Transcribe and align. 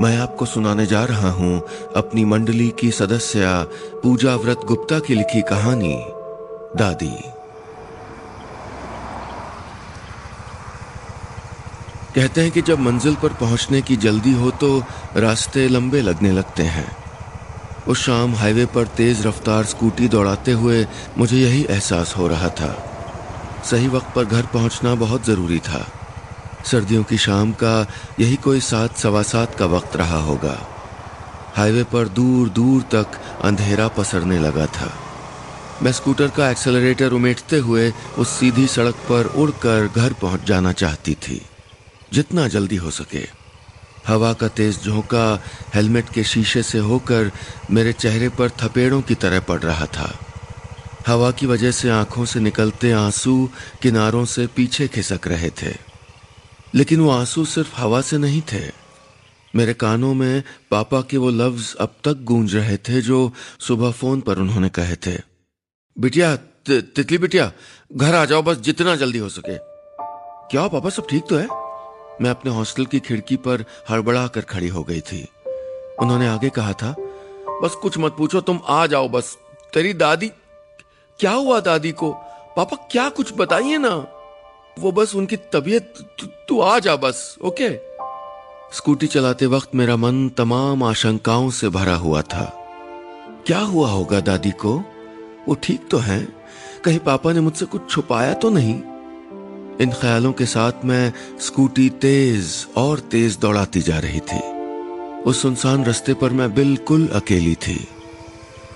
मैं 0.00 0.16
आपको 0.18 0.46
सुनाने 0.46 0.86
जा 0.86 1.04
रहा 1.04 1.30
हूँ 1.30 1.60
अपनी 1.96 2.24
मंडली 2.24 2.68
की 2.80 2.90
सदस्य 2.90 3.46
पूजा 4.02 4.34
व्रत 4.36 4.60
गुप्ता 4.64 4.98
की 4.98 5.14
लिखी 5.14 5.42
कहानी, 5.42 5.94
दादी। 6.76 7.14
कहते 12.14 12.40
हैं 12.40 12.50
कि 12.50 12.62
जब 12.62 12.78
मंजिल 12.78 13.14
पर 13.14 13.32
पहुँचने 13.32 13.82
की 13.82 13.96
जल्दी 13.96 14.32
हो 14.32 14.50
तो 14.50 14.78
रास्ते 15.16 15.68
लंबे 15.68 16.00
लगने 16.00 16.32
लगते 16.32 16.62
हैं। 16.62 16.90
उस 17.88 18.04
शाम 18.06 18.34
हाईवे 18.34 18.66
पर 18.66 18.86
तेज 18.96 19.26
रफ्तार 19.26 19.64
स्कूटी 19.64 20.08
दौड़ाते 20.08 20.52
हुए 20.52 20.86
मुझे 21.18 21.36
यही 21.36 21.64
एहसास 21.70 22.14
हो 22.16 22.28
रहा 22.28 22.48
था। 22.48 22.74
सही 23.70 23.88
वक्त 23.88 24.14
पर 24.14 24.24
घर 24.24 24.46
पहुँचना 24.46 24.94
बहुत 24.94 25.24
ज़रूरी 25.26 25.58
था। 25.58 25.86
सर्दियों 26.66 27.02
की 27.04 27.18
शाम 27.18 27.52
का 27.52 27.86
यही 28.20 28.36
कोई 28.36 28.60
सात 28.60 28.96
सवा 28.96 29.22
सात 29.22 29.54
का 29.54 29.66
वक्त 29.66 29.96
रहा 29.96 30.18
होगा। 30.18 30.58
हाईवे 31.56 31.84
पर 31.84 32.08
दूर 32.08 32.48
दूर 32.48 32.82
तक 32.82 33.20
अंधेरा 33.42 33.88
पसरने 33.88 34.38
लगा 34.38 34.66
था। 34.66 34.92
मैं 35.82 35.92
स्कूटर 35.92 36.28
का 36.28 36.50
एक्सेलरेटर 36.50 37.12
उमेटते 37.12 37.58
हुए 37.58 37.92
उस 38.18 38.28
सीधी 38.28 38.66
सड़क 38.66 38.94
पर 39.08 39.26
उड़कर 39.26 39.88
घर 39.96 40.12
पहुँच 40.12 40.44
जाना 40.44 40.72
चाहती 40.72 41.14
थी, 41.14 41.40
जितना 42.12 42.48
जल्दी 42.48 42.76
हो 42.76 42.90
सके। 42.90 43.26
हवा 44.06 44.32
का 44.32 44.48
तेज 44.48 44.82
झोंका 44.84 45.42
हेलमेट 45.74 46.08
के 46.08 46.24
शीशे 46.24 46.62
से 46.62 46.78
होकर 46.78 47.30
मेरे 47.70 47.92
चेहरे 47.92 48.28
पर 48.28 48.50
थपेड़ों 48.50 49.00
की 49.02 49.14
तरह 49.14 49.40
पड़ 49.40 49.60
रहा 49.60 49.86
था। 49.86 50.12
हवा 51.06 51.30
की 51.30 51.46
वजह 51.46 51.70
से 51.70 51.90
आँखों 51.90 52.24
से 52.24 52.40
निकलते 52.40 52.92
आँसू 52.92 53.48
किनारों 53.82 54.24
से 54.24 54.46
पीछे 54.46 54.88
खिसक 54.88 55.26
रहे 55.26 55.50
थे। 55.50 55.91
लेकिन 56.74 57.00
वो 57.00 57.10
आँसू 57.10 57.44
सिर्फ़ 57.44 57.74
हवा 57.76 58.00
से 58.00 58.18
नहीं 58.18 58.42
थे। 58.52 58.70
मेरे 59.56 59.74
कानों 59.74 60.12
में 60.14 60.42
पापा 60.70 61.00
के 61.00 61.16
वो 61.16 61.30
लफ्ज 61.30 61.74
अब 61.76 61.94
तक 62.04 62.22
गूंज 62.22 62.54
रहे 62.56 62.76
थे 62.78 63.00
जो 63.00 63.32
सुबह 63.60 63.90
फ़ोन 63.90 64.20
पर 64.20 64.38
उन्होंने 64.38 64.68
कहे 64.68 64.96
थे। 64.96 65.18
बिटिया 65.96 66.36
तितली 66.36 67.18
बिटिया, 67.18 67.52
घर 67.92 68.14
आ 68.14 68.24
जाओ 68.24 68.42
बस 68.42 68.56
जितना 68.56 68.96
जल्दी 68.96 69.18
हो 69.18 69.28
सके। 69.28 69.56
क्या 70.50 70.66
पापा, 70.68 70.90
सब 70.90 71.06
ठीक 71.10 71.24
तो 71.30 71.36
है? 71.36 71.46
मैं 72.20 72.30
अपने 72.30 72.50
हॉस्टल 72.50 72.86
की 72.86 73.00
खिड़की 73.00 73.36
पर 73.36 73.64
हड़बड़ा 73.90 74.26
कर 74.26 74.40
खड़ी 74.40 74.68
हो 74.68 74.82
गई 74.82 75.00
थी। 75.00 75.22
उन्होंने 76.00 76.28
आगे 76.28 76.48
कहा 76.48 76.72
था, 76.72 76.94
बस 77.62 77.74
कुछ 77.74 77.98
मत 77.98 78.14
पूछो, 78.18 78.40
तुम 78.40 78.60
आ 78.66 78.86
जाओ 78.86 79.08
बस। 79.08 79.36
तेरी 79.74 79.92
दादी, 79.94 80.28
क्या 81.20 81.32
हुआ 81.32 81.60
दादी 81.60 81.92
को? 81.92 82.12
पापा, 82.56 82.76
क्या 82.92 83.08
कुछ 83.08 83.32
बताइए 83.36 83.78
ना? 83.78 83.94
वो 84.78 84.92
बस 84.92 85.14
उनकी 85.14 85.36
तबीयत 85.36 85.94
तू 86.48 86.60
आ 86.60 86.78
जा 86.78 86.96
बस, 86.96 87.36
ओके? 87.44 87.70
स्कूटी 88.76 89.06
चलाते 89.06 89.46
वक्त 89.46 89.74
मेरा 89.74 89.96
मन 89.96 90.28
तमाम 90.28 90.82
आशंकाओं 90.82 91.50
से 91.50 91.68
भरा 91.68 91.94
हुआ 91.94 92.22
था। 92.22 92.44
क्या 93.46 93.58
हुआ 93.58 93.88
होगा 93.88 94.20
दादी 94.20 94.50
को? 94.50 94.84
वो 95.48 95.54
ठीक 95.54 95.88
तो 95.90 95.98
है। 95.98 96.28
कहीं 96.84 96.98
पापा 96.98 97.32
ने 97.32 97.40
मुझसे 97.40 97.64
कुछ 97.64 97.90
छुपाया 97.90 98.34
तो 98.34 98.50
नहीं? 98.50 98.74
इन 99.80 99.92
ख्यालों 100.00 100.32
के 100.32 100.46
साथ 100.46 100.72
मैं 100.84 101.12
स्कूटी 101.40 101.90
तेज 101.90 102.66
और 102.76 102.98
तेज 102.98 103.38
दौड़ाती 103.38 103.80
जा 103.80 103.98
रही 103.98 104.20
थी। 104.20 104.40
उस 105.22 105.42
सुनसान 105.42 105.84
रास्ते 105.84 106.14
पर 106.14 106.30
मैं 106.30 106.54
बिल्कुल 106.54 107.08
अकेली 107.08 107.54
थी। 107.54 107.88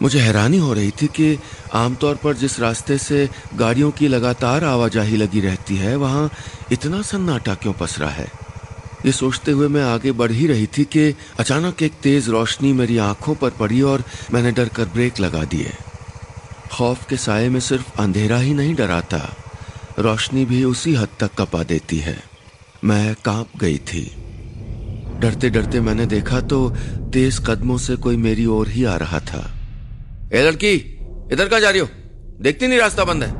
मुझे 0.02 0.20
हैरानी 0.20 0.58
हो 0.58 0.72
रही 0.72 0.90
थी 0.90 1.06
कि 1.06 1.38
आमतौर 1.74 2.14
पर 2.14 2.34
जिस 2.34 2.60
रास्ते 2.60 2.98
से 2.98 3.28
गाड़ियों 3.54 3.90
की 3.90 4.08
लगातार 4.08 4.64
आवाजाही 4.64 5.16
लगी 5.16 5.40
रहती 5.40 5.76
है, 5.76 5.96
वहाँ 5.96 6.30
इतना 6.72 7.02
सन्नाटा 7.02 7.54
क्यों 7.54 7.72
पसरा 7.72 8.08
है? 8.08 8.26
ये 9.06 9.12
सोचते 9.12 9.52
हुए 9.52 9.68
मैं 9.68 9.82
आगे 9.84 10.12
बढ़ 10.12 10.32
ही 10.32 10.46
रही 10.46 10.66
थी 10.66 10.84
कि 10.84 11.14
अचानक 11.38 11.82
एक 11.82 11.92
तेज 11.92 12.28
रोशनी 12.28 12.72
मेरी 12.72 12.98
आँखों 12.98 13.34
पर 13.34 13.50
पड़ी 13.50 13.82
और 13.82 14.04
मैंने 14.32 14.52
डर 14.52 14.68
कर 14.68 14.84
ब्रेक 14.84 15.20
लगा 15.20 15.44
दिए। 15.44 15.72
खौफ 16.72 17.06
के 17.08 17.16
साय 17.16 17.48
में 17.48 17.60
सिर्फ़ 17.60 18.00
अंधेरा 18.00 18.38
ही 18.38 18.54
नहीं 18.54 18.74
डराता, 18.74 19.36
रोशनी 19.98 20.44
भी 20.44 20.64
उसी 20.64 20.94
हद 20.94 21.08
तक 21.20 21.34
कपा 21.38 21.62
देती 21.62 21.98
है। 21.98 22.22
मैं 22.84 23.14
काँप 23.24 23.58
गई 23.58 23.78
थी। 23.78 24.16
डरते 25.18 25.50
डरते 25.50 25.80
मैंने 25.80 26.06
देखा 26.06 26.40
तो 26.40 26.68
तेज 27.12 27.38
कदमों 27.46 27.78
से 27.78 27.96
कोई 27.96 28.16
मेरी 28.16 28.46
ओर 28.46 28.68
ही 28.68 28.84
आ 28.84 28.96
रहा 28.96 29.20
था। 29.20 29.55
ए 30.34 30.42
लड़की, 30.42 30.72
इधर 31.32 31.48
कहा 31.48 31.58
जा 31.60 31.70
रही 31.70 31.80
हो? 31.80 31.88
देखती 32.40 32.66
नहीं 32.66 32.78
रास्ता 32.78 33.04
बंद 33.04 33.22
है। 33.22 33.30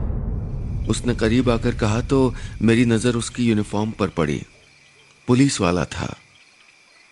उसने 0.88 1.14
करीब 1.14 1.50
आकर 1.50 1.74
कहा 1.74 2.00
तो 2.00 2.34
मेरी 2.62 2.84
नज़र 2.84 3.14
उसकी 3.14 3.44
यूनिफॉर्म 3.44 3.90
पर 3.90 4.08
पड़ी। 4.08 4.42
पुलिस 5.28 5.60
वाला 5.60 5.84
था। 5.84 6.16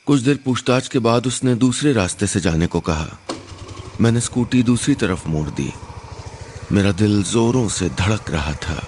कुछ 0.07 0.21
देर 0.21 0.39
पूछताछ 0.45 0.89
के 0.89 0.99
बाद 0.99 1.27
उसने 1.27 1.55
दूसरे 1.55 1.93
रास्ते 1.93 2.27
से 2.27 2.41
जाने 2.41 2.67
को 2.67 2.81
कहा। 2.81 3.09
मैंने 4.01 4.21
स्कूटी 4.21 4.63
दूसरी 4.63 4.95
तरफ़ 4.95 5.29
मोड़ 5.29 5.49
दी। 5.49 5.73
मेरा 6.73 6.93
दिल 6.93 7.23
जोरों 7.23 7.69
से 7.69 7.89
धड़क 7.89 8.31
रहा 8.31 8.53
था। 8.53 8.87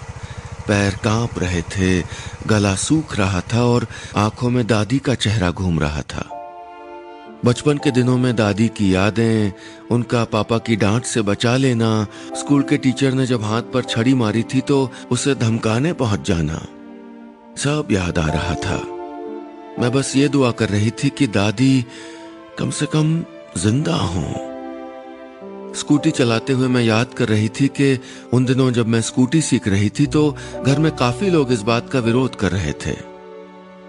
पैर 0.68 0.94
काँप 0.94 1.38
रहे 1.38 1.62
थे, 1.62 2.02
गला 2.46 2.74
सूख 2.74 3.16
रहा 3.16 3.40
था 3.40 3.64
और 3.64 3.86
आँखों 4.16 4.50
में 4.50 4.66
दादी 4.66 4.98
का 4.98 5.14
चेहरा 5.14 5.50
घूम 5.50 5.80
रहा 5.80 6.02
था। 6.02 6.35
बचपन 7.46 7.78
के 7.78 7.90
दिनों 7.90 8.16
में 8.18 8.34
दादी 8.36 8.66
की 8.68 8.94
यादें, 8.94 9.52
उनका 9.90 10.22
पापा 10.24 10.56
की 10.58 10.76
डांट 10.76 11.04
से 11.04 11.22
बचा 11.22 11.56
लेना, 11.56 12.06
स्कूल 12.36 12.62
के 12.62 12.76
टीचर 12.76 13.12
ने 13.12 13.26
जब 13.26 13.42
हाथ 13.42 13.62
पर 13.74 13.82
छड़ी 13.84 14.14
मारी 14.14 14.42
थी 14.42 14.60
तो 14.60 14.78
उसे 15.10 15.34
धमकाने 15.34 15.92
पहुँच 15.92 16.26
जाना, 16.28 16.58
सब 17.56 17.88
याद 17.90 18.18
आ 18.18 18.26
रहा 18.28 18.54
था। 18.56 18.80
मैं 19.80 19.92
बस 19.92 20.12
ये 20.16 20.28
दुआ 20.28 20.50
कर 20.50 20.68
रही 20.68 20.90
थी 21.04 21.10
कि 21.10 21.26
दादी, 21.28 21.84
कम 22.58 22.70
से 22.70 22.86
कम 22.86 23.14
ज़िंदा 23.58 23.94
हो। 23.94 24.24
स्कूटी 25.76 26.10
चलाते 26.10 26.52
हुए 26.52 26.68
मैं 26.68 26.82
याद 26.82 27.14
कर 27.14 27.28
रही 27.28 27.48
थी 27.50 27.68
कि 27.70 27.98
उन 28.32 28.44
दिनों 28.44 28.70
जब 28.72 28.86
मैं 28.88 29.00
स्कूटी 29.04 29.40
सीख 29.42 29.68
रही 29.68 29.90
थी 29.90 30.06
तो 30.08 30.30
घर 30.64 30.78
में 30.78 30.94
काफ़ी 30.96 31.30
लोग 31.30 31.52
इस 31.52 31.62
बात 31.62 31.90
का 31.90 32.00
विरोध 32.00 32.34
कर 32.34 32.52
रहे 32.52 32.72
थे। 32.86 32.96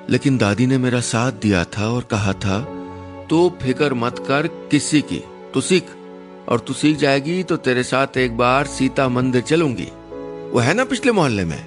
लेकिन 0.10 0.38
दादी 0.38 0.68
ने 0.68 0.78
मेरा 0.78 1.00
साथ 1.08 1.32
दिया 1.42 1.64
था 1.72 1.90
और 1.90 2.04
कहा 2.12 2.34
था 2.36 2.66
तू 3.30 3.54
फ़िक्र 3.62 3.94
मत 3.94 4.20
कर 4.20 4.48
किसी 4.48 5.02
की। 5.02 5.24
तू 5.54 5.62
सीख। 5.62 5.84
और 6.50 6.60
तू 6.60 6.74
सीख 6.74 6.98
जाएगी 6.98 7.44
तो 7.44 7.58
तेरे 7.58 7.84
साथ 7.84 8.18
एक 8.18 8.38
बार 8.38 8.66
सीता 8.66 9.10
मंदिर 9.10 9.42
चलूँगी। 9.42 9.88
वो 10.54 10.60
है 10.60 10.74
ना 10.74 10.84
पिछले 10.84 11.12
मोहल्ले 11.12 11.46
में? 11.46 11.66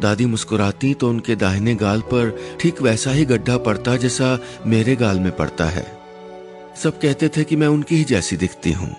दादी 0.00 0.26
मुस्कुराती 0.26 0.94
तो 0.94 1.08
उनके 1.08 1.36
दाहिने 1.36 1.74
गाल 1.74 2.00
पर 2.00 2.56
ठीक 2.60 2.82
वैसा 2.82 3.10
ही 3.10 3.24
गड्ढा 3.24 3.58
पड़ता 3.58 3.96
जैसा 3.96 4.38
मेरे 4.66 4.96
गाल 4.96 5.20
में 5.20 5.36
पड़ता 5.36 5.64
है। 5.64 6.00
सब 6.82 7.00
कहते 7.00 7.28
थे 7.28 7.44
कि 7.44 7.56
मैं 7.56 7.68
उनकी 7.68 7.96
ही 7.96 8.04
जैसी 8.04 8.36
दिखती 8.36 8.72
हूँ। 8.72 8.96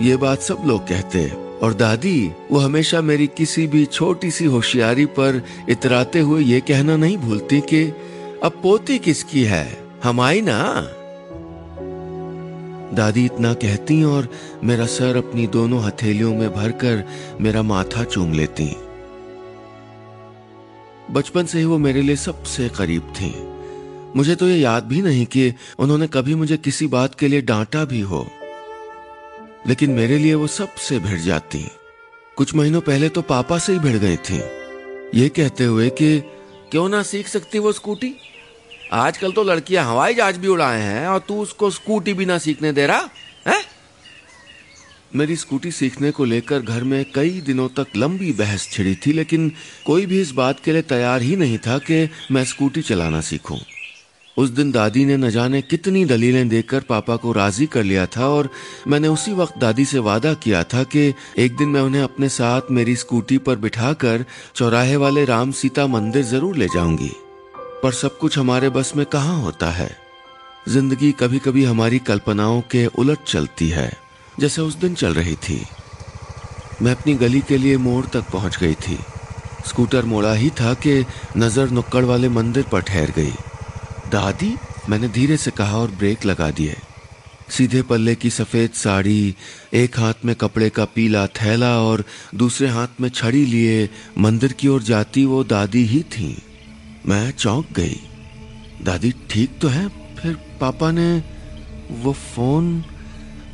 ये 0.00 0.16
बात 0.16 0.40
सब 0.40 0.58
लोग 0.66 0.88
कहते। 0.88 1.28
और 1.62 1.74
दादी, 1.74 2.32
वो 2.50 2.58
हमेशा 2.58 3.00
मेरी 3.00 3.26
किसी 3.26 3.66
भी 3.66 3.84
छोटी 3.84 4.30
सी 4.30 4.44
होशियारी 4.44 5.06
पर 5.06 5.42
इतराते 5.68 6.20
हुए 6.20 6.42
ये 6.42 6.60
कहना 6.60 6.96
नहीं 6.96 7.16
भूलती 7.16 7.60
कि 7.60 7.84
अब 8.42 8.60
पोती 8.62 8.98
किसकी 8.98 9.44
है? 9.44 9.83
हम 10.04 10.20
आई 10.20 10.40
ना। 10.40 10.80
दादी 12.94 13.24
इतना 13.24 13.54
कहती 13.54 14.04
और 14.04 14.28
मेरा 14.64 14.86
सर 14.86 15.16
अपनी 15.16 15.46
दोनों 15.46 15.82
हथेलियों 15.82 16.34
में 16.34 16.54
भरकर 16.54 17.04
मेरा 17.40 17.62
माथा 17.62 18.04
चूम 18.04 18.32
लेती 18.32 18.76
बचपन 21.10 21.46
से 21.46 21.58
ही 21.58 21.64
वो 21.64 21.78
मेरे 21.78 22.02
लिए 22.02 22.16
सबसे 22.16 22.68
करीब 22.68 23.02
थी। 23.02 23.34
मुझे 24.16 24.34
तो 24.34 24.48
ये 24.48 24.56
याद 24.56 24.84
भी 24.84 25.02
नहीं 25.02 25.26
कि 25.26 25.54
उन्होंने 25.78 26.06
कभी 26.06 26.34
मुझे 26.34 26.56
किसी 26.56 26.86
बात 26.86 27.14
के 27.14 27.28
लिए 27.28 27.42
डांटा 27.42 27.84
भी 27.84 28.00
हो। 28.00 28.26
लेकिन 29.66 29.90
मेरे 29.90 30.18
लिए 30.18 30.34
वो 30.34 30.46
सबसे 30.46 30.98
भिड़ 30.98 31.20
जाती 31.20 31.66
कुछ 32.36 32.54
महीनों 32.54 32.80
पहले 32.80 33.08
तो 33.08 33.22
पापा 33.22 33.58
से 33.58 33.72
ही 33.72 33.78
भिड़ 33.78 33.96
गई 33.96 34.16
थी। 34.16 34.38
ये 35.14 35.28
कहते 35.28 35.64
हुए 35.64 35.90
कि, 35.90 36.20
क्यों 36.70 36.88
ना 36.88 37.02
सीख 37.02 37.28
सकती 37.28 37.58
वो 37.58 37.72
स्कूटी? 37.72 38.14
आजकल 38.92 39.32
तो 39.32 39.42
लड़कियाँ 39.44 39.84
हवाई 39.84 40.14
जहाज़ 40.14 40.38
भी 40.38 40.48
उड़ाए 40.48 40.80
हैं 40.80 41.06
और 41.08 41.18
तू 41.28 41.40
उसको 41.42 41.70
स्कूटी 41.70 42.12
भी 42.14 42.26
ना 42.26 42.38
सीखने 42.38 42.72
दे 42.72 42.86
रहा, 42.86 43.08
है 43.46 43.62
मेरी 45.16 45.36
स्कूटी 45.36 45.70
सीखने 45.70 46.10
को 46.10 46.24
लेकर 46.24 46.60
घर 46.60 46.84
में 46.84 47.04
कई 47.14 47.40
दिनों 47.40 47.68
तक 47.68 47.96
लंबी 47.96 48.32
बहस 48.32 48.68
छिड़ी 48.70 48.94
थी, 48.96 49.12
लेकिन 49.12 49.52
कोई 49.86 50.06
भी 50.06 50.20
इस 50.20 50.30
बात 50.32 50.60
के 50.60 50.72
लिए 50.72 50.82
तैयार 50.82 51.22
ही 51.22 51.36
नहीं 51.36 51.58
था 51.58 51.78
कि 51.78 52.08
मैं 52.32 52.44
स्कूटी 52.44 52.82
चलाना 52.82 53.20
सीखूं। 53.20 53.58
उस 54.36 54.50
दिन 54.50 54.70
दादी 54.72 55.04
ने 55.04 55.16
न 55.16 55.30
जाने 55.30 55.60
कितनी 55.62 56.04
दलीलें 56.04 56.48
देकर 56.48 56.80
पापा 56.80 57.16
को 57.16 57.32
राज़ी 57.32 57.66
कर 57.66 57.82
लिया 57.82 58.06
था 58.06 58.28
और 58.28 58.48
मैंने 58.88 59.08
उसी 59.08 59.32
वक्त 59.32 59.58
दादी 59.58 59.84
से 59.84 59.98
वादा 59.98 60.34
किया 60.34 60.62
था 60.64 60.82
कि 60.84 61.12
एक 61.38 61.56
दिन 61.56 61.68
मैं 61.68 61.80
उन्हें 61.80 62.02
अपने 62.02 62.28
साथ 62.28 62.70
मेरी 62.70 62.96
स्कूटी 62.96 63.38
पर 63.38 63.56
बिठाकर 63.56 64.24
चौराहे 64.56 64.96
वाले 64.96 65.24
राम 65.24 65.52
सीता 65.52 65.86
मंदिर 65.86 66.24
ज़रूर 66.24 66.56
ले 66.56 66.66
जाऊँगी 66.66 67.10
पर 67.84 67.92
सब 67.92 68.16
कुछ 68.18 68.38
हमारे 68.38 68.68
बस 68.70 68.92
में 68.96 69.04
कहाँ 69.06 69.40
होता 69.40 69.70
है? 69.70 69.90
ज़िंदगी 70.68 71.10
कभी 71.12 71.38
कभी 71.38 71.64
हमारी 71.64 71.98
कल्पनाओं 71.98 72.60
के 72.60 72.84
उलट 72.86 73.24
चलती 73.26 73.68
है, 73.68 73.90
जैसे 74.40 74.62
उस 74.62 74.74
दिन 74.74 74.94
चल 74.94 75.14
रही 75.14 75.34
थी। 75.38 75.60
मैं 76.82 76.92
अपनी 76.92 77.14
गली 77.14 77.40
के 77.40 77.56
लिए 77.56 77.76
मोड़ 77.76 78.04
तक 78.06 78.30
पहुँच 78.30 78.56
गई 78.58 78.74
थी। 78.74 78.98
स्कूटर 79.66 80.04
मोड़ा 80.04 80.32
ही 80.32 80.48
था 80.50 80.72
कि 80.74 81.04
नज़र 81.36 81.70
नुक्कड़ 81.70 82.04
वाले 82.04 82.28
मंदिर 82.28 82.64
पर 82.72 82.80
ठहर 82.80 83.10
गई। 83.10 83.32
दादी, 84.10 84.54
मैंने 84.88 85.08
धीरे 85.08 85.36
से 85.36 85.50
कहा 85.50 85.78
और 85.78 85.90
ब्रेक 85.90 86.24
लगा 86.24 86.50
दिए। 86.50 86.76
सीधे 87.50 87.82
पल्ले 87.82 88.14
की 88.14 88.30
सफ़ेद 88.30 88.70
साड़ी, 88.74 89.34
एक 89.74 89.98
हाथ 89.98 90.24
में 90.24 90.34
कपड़े 90.36 90.70
का 90.70 90.84
पीला 90.84 91.26
थैला 91.26 91.76
और 91.80 92.04
दूसरे 92.34 92.68
हाथ 92.68 93.00
में 93.00 93.08
छड़ी 93.10 93.44
लिए 93.44 93.88
मंदिर 94.18 94.52
की 94.52 94.68
ओर 94.68 94.82
जाती 94.82 95.24
वो 95.24 95.44
दादी 95.44 95.84
ही 95.84 96.02
थी। 96.10 96.36
मैं 97.06 97.30
चौंक 97.30 97.66
गई। 97.72 98.00
दादी, 98.82 99.12
ठीक 99.30 99.58
तो 99.62 99.68
है? 99.68 99.88
फिर 100.16 100.34
पापा 100.60 100.90
ने 100.90 101.22
वो 101.90 102.12
फ़ोन, 102.12 102.84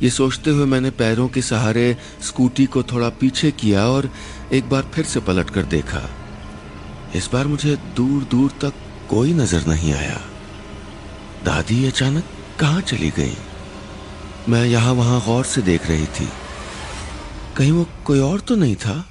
ये 0.01 0.09
सोचते 0.09 0.51
हुए 0.51 0.65
मैंने 0.65 0.89
पैरों 0.89 1.27
के 1.27 1.41
सहारे 1.41 1.97
स्कूटी 2.21 2.65
को 2.65 2.83
थोड़ा 2.83 3.09
पीछे 3.09 3.51
किया 3.51 3.85
और 3.87 4.09
एक 4.51 4.69
बार 4.69 4.89
फिर 4.93 5.05
से 5.05 5.19
पलट 5.19 5.49
कर 5.49 5.63
देखा। 5.63 6.01
इस 7.15 7.29
बार 7.33 7.47
मुझे 7.47 7.75
दूर 7.95 8.23
दूर 8.23 8.51
तक 8.61 8.73
कोई 9.09 9.33
नज़र 9.33 9.67
नहीं 9.67 9.93
आया। 9.93 10.19
दादी 11.45 11.85
अचानक 11.85 12.23
कहाँ 12.59 12.81
चली 12.81 13.09
गई? 13.09 13.35
मैं 14.49 14.65
यहाँ 14.65 14.93
वहाँ 14.93 15.21
गौर 15.25 15.43
से 15.43 15.61
देख 15.61 15.87
रही 15.87 16.05
थी। 16.05 16.29
कहीं 17.57 17.71
वो 17.71 17.87
कोई 18.05 18.19
और 18.19 18.39
तो 18.39 18.55
नहीं 18.55 18.75
था? 18.75 19.05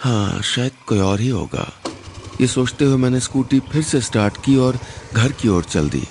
हाँ 0.00 0.42
शायद 0.42 0.72
कोई 0.86 0.98
और 0.98 1.20
ही 1.20 1.28
होगा। 1.28 1.72
ये 2.40 2.46
सोचते 2.46 2.84
हुए 2.84 2.96
मैंने 2.96 3.20
स्कूटी 3.20 3.58
फिर 3.72 3.82
से 3.82 4.00
स्टार्ट 4.00 4.36
की 4.44 4.56
और 4.56 4.78
घर 5.14 5.32
की 5.32 5.48
ओर 5.48 5.64
चल 5.64 5.88
दी। 5.88 6.02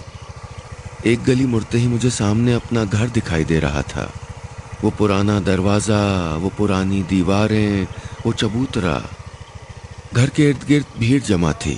एक 1.05 1.23
गली 1.23 1.45
मुड़ते 1.45 1.77
ही 1.77 1.87
मुझे 1.87 2.09
सामने 2.09 2.53
अपना 2.53 2.83
घर 2.85 3.09
दिखाई 3.09 3.43
दे 3.43 3.59
रहा 3.59 3.81
था। 3.81 4.11
वो 4.83 4.89
पुराना 4.89 5.39
दरवाज़ा, 5.39 6.35
वो 6.35 6.49
पुरानी 6.49 7.01
दीवारें, 7.03 7.87
वो 8.25 8.31
चबूतरा। 8.33 9.01
घर 10.13 10.29
के 10.29 10.49
इर्द 10.49 10.63
गिर्द 10.67 10.85
भीड़ 10.99 11.21
जमा 11.21 11.51
थी। 11.55 11.77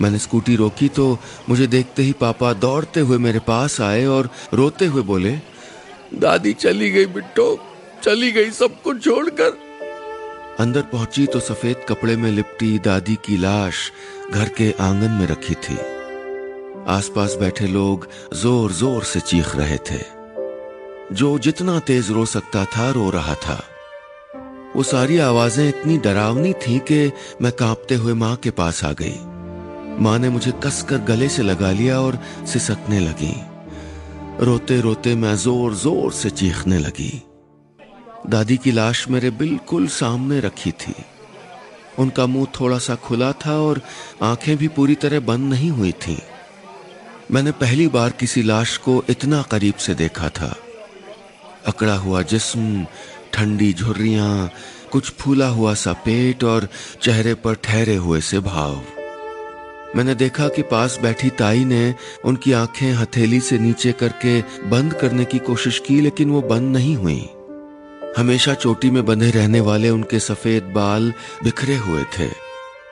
मैंने 0.00 0.18
स्कूटी 0.18 0.56
रोकी 0.56 0.88
तो 0.88 1.18
मुझे 1.48 1.66
देखते 1.66 2.02
ही 2.02 2.12
पापा 2.12 2.52
दौड़ते 2.52 3.00
हुए 3.00 3.18
मेरे 3.18 3.38
पास 3.38 3.80
आए 3.80 4.04
और 4.06 4.30
रोते 4.54 4.86
हुए 4.86 5.02
बोले, 5.02 5.32
दादी 6.14 6.52
चली 6.52 6.90
गई 6.90 7.06
बिट्टो, 7.06 7.48
चली 8.04 8.32
गई 8.32 8.50
सब 8.50 8.80
कुछ 8.82 9.04
छोड़कर। 9.04 9.71
अंदर 10.62 10.82
पहुँची 10.82 11.26
तो 11.26 11.40
सफ़ेद 11.40 11.76
कपड़े 11.88 12.14
में 12.16 12.30
लिपटी 12.30 12.78
दादी 12.78 13.14
की 13.14 13.36
लाश 13.36 13.90
घर 14.32 14.48
के 14.48 14.70
आँगन 14.80 15.10
में 15.10 15.26
रखी 15.26 15.54
थी। 15.54 15.76
आसपास 16.88 17.34
बैठे 17.40 17.66
लोग 17.66 18.06
ज़ोर 18.34 18.72
ज़ोर 18.72 19.04
से 19.04 19.20
चीख 19.20 19.56
रहे 19.56 19.76
थे। 19.76 19.98
जो 21.14 21.38
जितना 21.38 21.78
तेज 21.78 22.10
रो 22.10 22.24
सकता 22.24 22.64
था, 22.64 22.90
रो 22.90 23.08
रहा 23.10 23.34
था। 23.34 23.60
वो 24.76 24.82
सारी 24.82 25.18
आवाज़ें 25.18 25.68
इतनी 25.68 25.98
डरावनी 25.98 26.52
थी 26.52 26.78
कि 26.78 27.10
मैं 27.42 27.52
कांपते 27.52 27.94
हुए 27.94 28.14
माँ 28.14 28.34
के 28.36 28.50
पास 28.50 28.84
आ 28.84 28.92
गई। 28.92 29.18
माँ 30.02 30.18
ने 30.18 30.28
मुझे 30.28 30.52
कसकर 30.64 30.98
गले 31.04 31.28
से 31.28 31.42
लगा 31.42 31.72
लिया 31.72 32.00
और 32.00 32.18
सिसकने 32.46 33.00
लगी। 33.00 33.34
रोते 34.40 34.80
रोते 34.80 35.14
मैं 35.14 35.36
ज़ोर 35.36 35.74
ज़ोर 35.74 36.12
से 36.12 36.30
चीखने 36.30 36.78
लगी। 36.78 37.12
दादी 38.26 38.56
की 38.56 38.72
लाश 38.72 39.08
मेरे 39.08 39.30
बिल्कुल 39.30 39.86
सामने 39.86 40.40
रखी 40.40 40.70
थी। 40.70 40.94
उनका 41.98 42.26
मुँह 42.26 42.46
थोड़ा 42.60 42.78
सा 42.78 42.94
खुला 42.94 43.32
था 43.32 43.58
और 43.60 43.80
आँखें 44.22 44.56
भी 44.56 44.68
पूरी 44.68 44.94
तरह 44.94 45.20
बंद 45.20 45.50
नहीं 45.50 45.70
हुई 45.70 45.92
थीं। 45.92 46.18
मैंने 47.30 47.50
पहली 47.50 47.88
बार 47.88 48.10
किसी 48.10 48.42
लाश 48.42 48.76
को 48.76 49.04
इतना 49.10 49.42
करीब 49.42 49.74
से 49.74 49.94
देखा 49.94 50.28
था। 50.28 50.56
अकड़ा 51.66 51.94
हुआ 51.94 52.22
जिस्म, 52.22 52.86
ठंडी 53.32 53.72
झुर्रियाँ, 53.72 54.50
कुछ 54.92 55.10
फूला 55.10 55.48
हुआ 55.48 55.74
सा 55.74 55.92
पेट 55.92 56.44
और 56.44 56.68
चेहरे 57.02 57.34
पर 57.34 57.54
ठहरे 57.54 57.96
हुए 57.96 58.20
से 58.20 58.38
भाव। 58.38 58.82
मैंने 59.96 60.14
देखा 60.14 60.48
कि 60.48 60.62
पास 60.62 60.98
बैठी 61.02 61.30
ताई 61.30 61.64
ने 61.64 61.94
उनकी 62.24 62.52
आँखें 62.52 62.92
हथेली 62.92 63.40
से 63.40 63.58
नीचे 63.58 63.92
करके 63.92 64.40
बंद 64.68 64.94
करने 64.94 65.24
की 65.24 65.38
कोशिश 65.38 65.78
की, 65.78 66.00
लेकिन 66.00 66.30
वो 66.30 66.42
बंद 66.42 66.76
नहीं 66.76 66.96
हुई। 66.96 67.28
हमेशा 68.18 68.54
चोटी 68.54 68.90
में 68.90 69.06
बंधे 69.06 69.30
रहने 69.30 69.60
वाले 69.60 69.90
उनके 69.90 70.18
सफ़ेद 70.18 70.62
बाल 70.62 71.12
बिखरे 71.44 71.76
हुए 71.76 72.04
थे। 72.18 72.26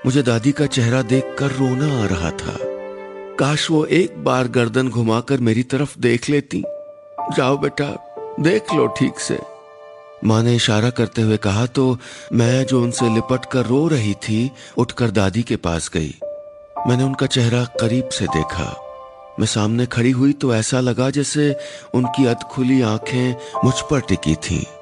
मुझे 0.07 0.23
दादी 0.23 0.53
का 0.53 0.67
चेहरा 0.67 1.03
देखकर 1.03 1.51
रोना 1.51 2.03
आ 2.03 2.07
रहा 2.07 2.31
था। 2.31 2.57
काश 3.39 3.71
वो 3.71 3.85
एक 3.85 4.25
बार 4.25 4.49
गर्दन 4.49 4.89
घुमाकर 4.89 5.39
मेरी 5.39 5.63
तरफ़ 5.63 5.99
देख 5.99 6.31
लेती। 6.31 6.65
जाओ 7.37 7.59
बेटा, 7.59 8.15
देख 8.41 8.75
लो 8.75 8.87
ठीक 8.87 9.19
से। 9.19 9.39
माँ 10.25 10.43
ने 10.43 10.55
इशारा 10.55 10.91
करते 10.91 11.23
हुए 11.23 11.37
कहा 11.37 11.67
तो 11.67 11.99
मैं 12.33 12.67
जो 12.67 12.83
उनसे 12.83 13.15
लिपट 13.15 13.45
कर 13.45 13.67
रो 13.67 13.89
रही 13.89 14.15
थी, 14.15 14.51
उठकर 14.77 15.11
दादी 15.11 15.43
के 15.43 15.57
पास 15.57 15.91
गई। 15.95 16.15
मैंने 16.87 17.05
उनका 17.05 17.27
चेहरा 17.27 17.65
करीब 17.65 18.09
से 18.09 18.25
देखा। 18.27 18.87
मैं 19.41 19.47
सामने 19.47 19.87
खड़ी 19.87 20.11
हुई 20.11 20.33
तो 20.33 20.55
ऐसा 20.55 20.81
लगा 20.81 21.11
जैसे 21.11 21.57
उनकी 21.95 22.27
अधखुली 22.27 22.83
आँखें 22.83 23.37
मुझ 23.65 23.75
पर 23.91 24.01
टिकी 24.01 24.35
थीं। 24.35 24.80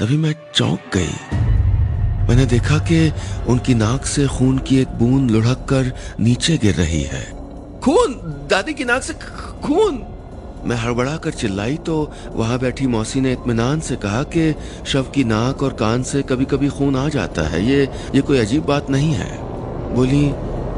तभी 0.00 0.16
मैं 0.16 0.34
चौंक 0.54 0.78
गई। 0.94 1.36
मैंने 2.28 2.46
देखा 2.46 2.78
कि 2.78 3.12
उनकी 3.48 3.74
नाक 3.74 4.04
से 4.04 4.26
खून 4.26 4.58
की 4.58 4.78
एक 4.78 4.88
बूंद 4.88 5.30
लुढ़क 5.30 5.66
कर 5.70 5.92
नीचे 6.20 6.56
गिर 6.58 6.74
रही 6.74 7.02
है। 7.02 7.22
खून? 7.80 8.14
दादी 8.50 8.74
की 8.74 8.84
नाक 8.84 9.02
से 9.02 9.14
खून? 9.62 10.02
मैं 10.64 10.76
हड़बड़ा 10.76 11.16
कर 11.16 11.30
चिल्लाई 11.30 11.76
तो 11.76 12.12
वहाँ 12.32 12.58
बैठी 12.58 12.86
मौसी 12.86 13.20
ने 13.20 13.32
इतमान 13.32 13.80
से 13.80 13.96
कहा 13.96 14.22
कि 14.22 14.54
शव 14.86 15.02
की 15.02 15.24
नाक 15.24 15.62
और 15.62 15.72
कान 15.72 16.02
से 16.02 16.22
कभी 16.22 16.44
कभी 16.44 16.68
खून 16.68 16.96
आ 16.96 17.08
जाता 17.08 17.42
है। 17.42 17.64
ये 17.66 17.88
ये 18.14 18.20
कोई 18.20 18.38
अजीब 18.38 18.64
बात 18.64 18.90
नहीं 18.90 19.12
है। 19.12 19.30
बोली 19.94 20.32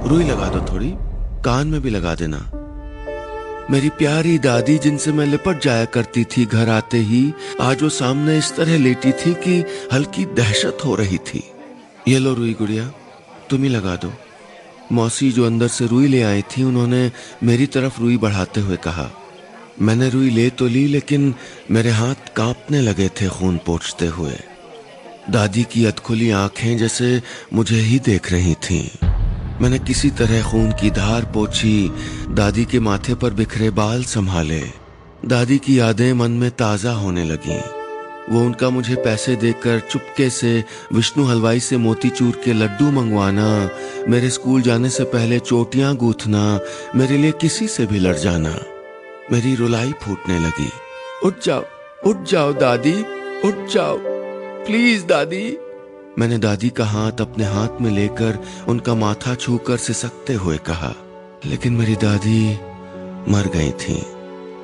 रुई 0.08 0.24
लगा 0.24 0.48
दो 0.48 0.72
थोड़ी 0.72 0.94
कान 1.44 1.68
में 1.68 1.80
भी 1.80 1.90
लगा 1.90 2.14
देना। 2.14 2.61
मेरी 3.70 3.88
प्यारी 3.88 4.38
दादी 4.38 4.76
जिनसे 4.78 5.12
मैं 5.12 5.26
लिपट 5.26 5.62
जाया 5.62 5.84
करती 5.84 6.24
थी 6.24 6.44
घर 6.46 6.68
आते 6.68 6.98
ही, 6.98 7.32
आज 7.60 7.82
वो 7.82 7.88
सामने 7.88 8.36
इस 8.38 8.52
तरह 8.56 8.78
लेटी 8.78 9.12
थी 9.12 9.32
कि 9.34 9.64
हल्की 9.92 10.24
दहशत 10.34 10.78
हो 10.84 10.94
रही 10.94 11.18
थी। 11.18 11.42
ये 12.08 12.18
लो 12.18 12.34
रुई 12.34 12.52
गुड़िया, 12.52 12.86
तुम 13.50 13.62
ही 13.62 13.68
लगा 13.68 13.96
दो। 13.96 14.12
मौसी 14.92 15.30
जो 15.32 15.46
अंदर 15.46 15.68
से 15.68 15.86
रुई 15.86 16.08
ले 16.08 16.22
आई 16.22 16.42
थी, 16.42 16.62
उन्होंने 16.62 17.10
मेरी 17.42 17.66
तरफ़ 17.66 18.00
रुई 18.00 18.16
बढ़ाते 18.16 18.60
हुए 18.60 18.76
कहा, 18.76 19.10
मैंने 19.80 20.08
रुई 20.10 20.30
ले 20.30 20.48
तो 20.50 20.66
ली, 20.66 20.86
लेकिन 20.86 21.34
मेरे 21.70 21.90
हाथ 21.90 22.34
कांपने 22.36 22.80
लगे 22.80 23.08
थे 23.08 23.28
खून 23.28 23.58
पोछते 23.66 24.06
हुए। 24.06 24.38
दादी 25.30 25.62
की 25.62 25.84
अधखुली 25.84 26.30
आँखें 26.30 26.78
जैसे 26.78 27.22
मुझे 27.52 27.76
ही 27.76 27.98
देख 27.98 28.32
रही 28.32 28.54
थीं। 28.54 29.11
मैंने 29.62 29.78
किसी 29.78 30.10
तरह 30.10 30.50
खून 30.50 30.72
की 30.72 30.90
धार 30.90 31.24
पोछी, 31.24 31.92
दादी 32.28 32.64
के 32.64 32.80
माथे 32.80 33.14
पर 33.14 33.30
बिखरे 33.30 33.70
बाल 33.70 34.04
संभाले। 34.04 34.62
दादी 35.26 35.58
की 35.58 35.78
यादें 35.78 36.12
मन 36.12 36.30
में 36.30 36.50
ताज़ा 36.50 36.92
होने 36.92 37.24
लगीं। 37.24 37.60
वो 38.30 38.40
उनका 38.40 38.70
मुझे 38.70 38.94
पैसे 38.94 39.36
देकर 39.36 39.80
चुपके 39.80 40.30
से 40.30 40.64
विष्णु 40.92 41.24
हलवाई 41.24 41.60
से 41.60 41.76
मोतीचूर 41.76 42.40
के 42.44 42.52
लड्डू 42.52 42.90
मंगवाना, 42.90 43.70
मेरे 44.08 44.30
स्कूल 44.30 44.62
जाने 44.62 44.88
से 44.88 45.04
पहले 45.04 45.38
चोटियाँ 45.38 45.96
गूथना, 45.96 46.60
मेरे 46.96 47.16
लिए 47.16 47.32
किसी 47.32 47.68
से 47.68 47.86
भी 47.86 47.98
लड़ 47.98 48.16
जाना। 48.16 48.58
मेरी 49.32 49.54
रुलाई 49.54 49.92
फूटने 50.02 50.38
लगी। 50.38 50.70
उठ 51.24 51.34
जाओ 51.44 51.64
उठ 52.06 52.22
जाओ 52.22 52.52
दादी, 52.52 53.00
उठ 53.44 53.72
जाओ। 53.72 53.98
प्लीज़ 54.66 55.06
दादी 55.06 55.56
मैंने 56.18 56.38
दादी 56.38 56.70
का 56.70 56.84
हाथ 56.84 57.20
अपने 57.20 57.44
हाथ 57.44 57.80
में 57.80 57.90
लेकर 57.90 58.38
उनका 58.68 58.94
माथा 58.94 59.34
छूकर 59.34 59.76
सिसकते 59.76 60.34
हुए 60.34 60.56
कहा, 60.56 60.94
लेकिन 61.46 61.72
मेरी 61.72 61.94
दादी 61.94 62.52
मर 63.32 63.50
गई 63.54 63.70
थी। 63.70 64.02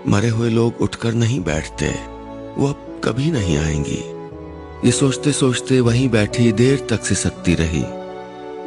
मरे 0.06 0.28
हुए 0.28 0.50
लोग 0.50 0.80
उठकर 0.80 1.14
नहीं 1.14 1.40
बैठते। 1.40 1.90
वो 2.58 2.68
अब 2.68 3.00
कभी 3.04 3.30
नहीं 3.30 3.56
आएँगी। 3.58 4.02
ये 4.86 4.92
सोचते 4.92 5.32
सोचते 5.32 5.80
वहीं 5.80 6.08
बैठी 6.08 6.52
देर 6.52 6.86
तक 6.90 7.04
से 7.04 7.14
सकती 7.14 7.54
रही। 7.54 7.82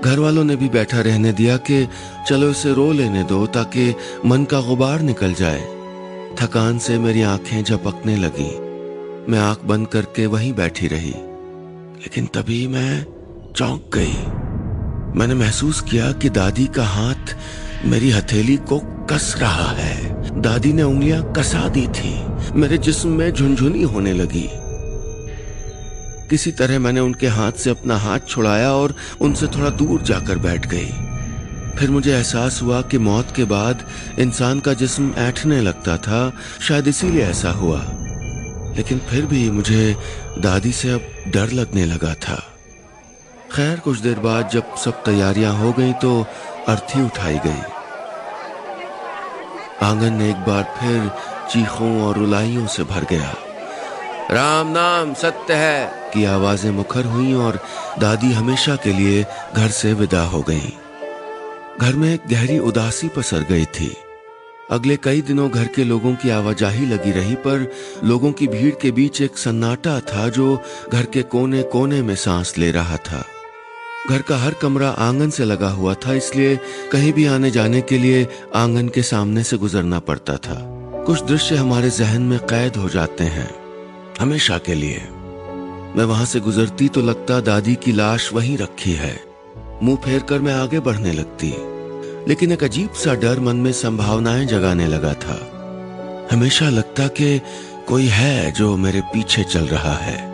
घर 0.01 0.19
वालों 0.19 0.43
ने 0.43 0.55
भी 0.55 0.69
बैठा 0.69 1.01
रहने 1.01 1.33
दिया 1.33 1.57
कि 1.57 1.87
चलो 2.27 2.49
इसे 2.49 2.73
रो 2.73 2.91
लेने 2.91 3.23
दो 3.23 3.47
ताकि 3.47 3.95
मन 4.25 4.43
का 4.43 4.61
गुबार 4.61 4.99
निकल 4.99 5.33
जाए। 5.33 5.61
थकान 6.41 6.79
से 6.79 6.99
मेरी 6.99 7.21
आँखें 7.21 7.63
झपकने 7.63 8.17
लगी। 8.17 8.51
मैं 9.31 9.39
आँख 9.39 9.59
बंद 9.65 9.87
करके 9.87 10.25
वहीं 10.25 10.53
बैठी 10.53 10.87
रही। 10.87 11.13
लेकिन 12.01 12.25
तभी 12.25 12.67
मैं 12.67 13.05
चौंक 13.55 13.91
गई। 13.93 14.13
मैंने 15.19 15.33
महसूस 15.33 15.81
किया 15.81 16.11
कि 16.11 16.29
दादी 16.29 16.65
का 16.65 16.83
हाथ 16.83 17.37
मेरी 17.85 18.11
हथेली 18.11 18.57
को 18.57 18.79
कस 18.79 19.35
रहा 19.37 19.71
है। 19.71 20.13
दादी 20.41 20.73
ने 20.73 20.83
उंगलियाँ 20.83 21.33
कसा 21.33 21.67
दी 21.67 21.87
थी। 21.87 22.25
मेरे 22.53 22.77
जिस्म 22.77 23.09
में 23.09 23.33
झुंझुनी 23.33 23.83
होने 23.83 24.13
लगी। 24.13 24.49
किसी 26.29 26.51
तरह 26.51 26.79
मैंने 26.79 26.99
उनके 26.99 27.27
हाथ 27.27 27.51
से 27.51 27.69
अपना 27.69 27.97
हाथ 27.97 28.19
छुड़ाया 28.27 28.71
और 28.71 28.95
उनसे 29.21 29.47
थोड़ा 29.47 29.69
दूर 29.69 30.01
जाकर 30.01 30.37
बैठ 30.37 30.67
गई। 30.67 30.89
फिर 31.77 31.89
मुझे 31.89 32.15
एहसास 32.15 32.61
हुआ 32.61 32.81
कि 32.81 32.97
मौत 32.97 33.27
के 33.35 33.43
बाद 33.43 33.87
इंसान 34.19 34.59
का 34.59 34.73
जिस्म 34.73 35.13
ऐठने 35.17 35.61
लगता 35.61 35.97
था। 35.97 36.33
शायद 36.61 36.87
इसीलिए 36.87 37.23
ऐसा 37.23 37.51
हुआ। 37.51 37.85
लेकिन 38.77 38.99
फिर 38.99 39.25
भी 39.25 39.51
मुझे 39.51 39.95
दादी 40.37 40.71
से 40.71 40.89
अब 40.89 41.01
डर 41.27 41.51
लगने 41.51 41.85
लगा 41.85 42.13
था। 42.13 42.35
खैर, 43.51 43.79
कुछ 43.79 43.99
देर 43.99 44.19
बाद 44.19 44.49
जब 44.49 44.75
सब 44.75 45.03
तैयारियाँ 45.03 45.53
हो 45.53 45.71
गई 45.71 45.93
तो 45.93 46.25
अर्थी 46.67 47.05
उठाई 47.05 47.39
गई। 47.45 47.61
आँगन 49.81 50.13
ने 50.13 50.29
एक 50.29 50.35
बार 50.35 50.63
फिर 50.79 51.09
चीखों 51.51 52.01
और 52.01 52.17
रुलाइयों 52.17 52.67
से 52.67 52.83
भर 52.83 53.03
गया। 53.03 53.33
राम 54.31 54.67
नाम, 54.67 55.13
सत्य 55.13 55.53
है, 55.53 56.11
की 56.13 56.25
आवाज़ें 56.25 56.71
मुखर 56.71 57.05
हुई 57.05 57.33
और 57.33 57.59
दादी 57.99 58.31
हमेशा 58.33 58.75
के 58.75 58.93
लिए 58.93 59.25
घर 59.55 59.67
से 59.67 59.93
विदा 59.93 60.21
हो 60.21 60.41
गई। 60.41 60.73
घर 61.81 61.93
में 61.93 62.13
एक 62.13 62.21
गहरी 62.29 62.59
उदासी 62.59 63.07
पसर 63.07 63.39
गई 63.39 63.65
थी। 63.65 63.95
अगले 64.71 64.95
कई 64.97 65.21
दिनों 65.21 65.49
घर 65.49 65.67
के 65.67 65.83
लोगों 65.83 66.13
की 66.15 66.29
आवाजाही 66.29 66.85
लगी 66.85 67.11
रही, 67.11 67.35
पर 67.35 67.71
लोगों 68.03 68.31
की 68.31 68.47
भीड़ 68.47 68.73
के 68.75 68.91
बीच 68.91 69.21
एक 69.21 69.37
सन्नाटा 69.37 69.99
था 69.99 70.27
जो 70.29 70.57
घर 70.93 71.05
के 71.05 71.21
कोने 71.23 71.61
कोने 71.63 72.01
में 72.01 72.15
सांस 72.15 72.57
ले 72.57 72.71
रहा 72.71 72.97
था। 72.97 73.23
घर 74.09 74.21
का 74.21 74.37
हर 74.37 74.53
कमरा 74.53 74.89
आँगन 74.89 75.29
से 75.29 75.45
लगा 75.45 75.69
हुआ 75.69 75.93
था, 75.95 76.13
इसलिए 76.13 76.55
कहीं 76.91 77.11
भी 77.13 77.25
आने 77.25 77.51
जाने 77.51 77.81
के 77.81 77.97
लिए 77.97 78.27
आँगन 78.55 78.87
के 78.89 79.01
सामने 79.03 79.43
से 79.43 79.57
गुजरना 79.57 79.99
पड़ता 79.99 80.37
था। 80.37 80.55
कुछ 81.05 81.23
दृश्य 81.23 81.55
हमारे 81.55 81.89
जहन 81.89 82.21
में 82.21 82.39
कैद 82.39 82.75
हो 82.75 82.89
जाते 82.89 83.23
हैं, 83.23 83.49
हमेशा 84.19 84.57
के 84.57 84.73
लिए। 84.73 85.01
मैं 85.95 86.03
वहाँ 86.03 86.25
से 86.25 86.39
गुजरती 86.39 86.87
तो 86.87 87.01
लगता 87.01 87.39
दादी 87.41 87.75
की 87.75 87.91
लाश 87.91 88.29
वहीं 88.33 88.57
रखी 88.57 88.93
है। 88.93 89.13
मुँह 89.83 89.97
फेर 89.97 90.23
कर 90.23 90.39
मैं 90.39 90.53
आगे 90.53 90.79
बढ़ने 90.79 91.11
लगती। 91.11 91.53
लेकिन 92.27 92.51
एक 92.51 92.63
अजीब 92.63 92.89
सा 92.89 93.13
डर 93.15 93.39
मन 93.39 93.55
में 93.55 93.71
संभावनाएँ 93.71 94.45
जगाने 94.45 94.87
लगा 94.87 95.13
था। 95.13 95.47
हमेशा 96.31 96.69
लगता 96.69 97.07
कि 97.07 97.41
कोई 97.87 98.07
है 98.07 98.51
जो 98.51 98.77
मेरे 98.77 99.01
पीछे 99.01 99.43
चल 99.43 99.65
रहा 99.65 99.93
है। 99.93 100.31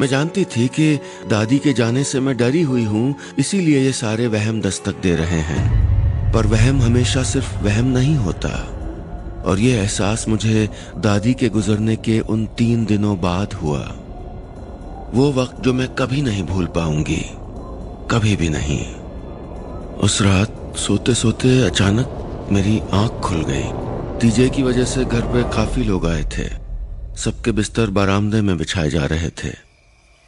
मैं 0.00 0.06
जानती 0.06 0.44
थी 0.44 0.68
कि 0.68 1.00
दादी 1.30 1.58
के 1.58 1.72
जाने 1.72 2.04
से 2.04 2.20
मैं 2.20 2.36
डरी 2.36 2.62
हुई 2.62 2.84
हूँ, 2.84 3.14
इसीलिए 3.38 3.80
ये 3.80 3.92
सारे 3.92 4.26
वहम 4.26 4.60
दस्तक 4.60 5.00
दे 5.02 5.16
रहे 5.16 5.40
हैं। 5.40 5.82
पर 6.32 6.46
वहम 6.46 6.82
हमेशा 6.82 7.22
सिर्फ़ 7.22 7.58
वहम 7.58 7.84
नहीं 7.84 8.16
होता। 8.16 8.78
और 9.46 9.58
ये 9.58 9.78
एहसास 9.78 10.28
मुझे 10.28 10.68
दादी 10.98 11.34
के 11.34 11.48
गुजरने 11.48 11.96
के 11.96 12.20
उन 12.20 12.46
तीन 12.46 12.84
दिनों 12.84 13.20
बाद 13.20 13.52
हुआ। 13.52 13.96
वो 15.14 15.32
वक्त 15.32 15.60
जो 15.60 15.72
मैं 15.72 15.88
कभी 15.88 16.22
नहीं 16.22 16.42
भूल 16.42 16.66
पाऊँगी। 16.66 17.24
कभी 18.10 18.36
भी 18.36 18.48
नहीं। 18.48 18.94
उस 19.92 20.22
रात 20.22 20.61
सोते 20.76 21.14
सोते 21.14 21.62
अचानक 21.62 22.48
मेरी 22.52 22.80
आँख 22.92 23.12
खुल 23.12 23.44
गई। 23.44 23.62
तीजे 24.20 24.48
की 24.48 24.62
वजह 24.62 24.84
से 24.84 25.04
घर 25.04 25.20
पे 25.20 25.42
काफ़ी 25.42 25.84
लोग 25.84 26.06
आए 26.06 26.22
थे। 26.22 26.48
सबके 27.16 27.52
बिस्तर 27.52 27.90
बरामदे 27.90 28.40
में 28.40 28.58
बिछाए 28.58 28.90
जा 28.90 29.06
रहे 29.06 29.28
थे। 29.28 29.48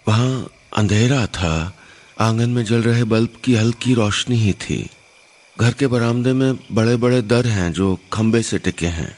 वहाँ 0.09 0.51
अंधेरा 0.77 1.27
था। 1.27 1.77
आँगन 2.21 2.51
में 2.51 2.65
जल 2.65 2.83
रहे 2.83 3.05
बल्ब 3.05 3.29
की 3.45 3.55
हल्की 3.55 3.95
रोशनी 3.95 4.37
ही 4.37 4.53
थी। 4.53 4.91
घर 5.61 5.73
के 5.73 5.87
बरामदे 5.87 6.33
में 6.33 6.59
बड़े 6.73 6.97
बड़े 6.97 7.23
दर 7.23 7.47
हैं 7.47 7.73
जो 7.73 7.99
खंबे 8.13 8.43
से 8.43 8.59
टिके 8.59 8.87
हैं। 8.87 9.17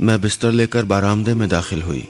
मैं 0.00 0.20
बिस्तर 0.20 0.50
लेकर 0.50 0.84
बरामदे 0.84 1.34
में 1.34 1.48
दाखिल 1.48 1.82
हुई। 1.82 2.08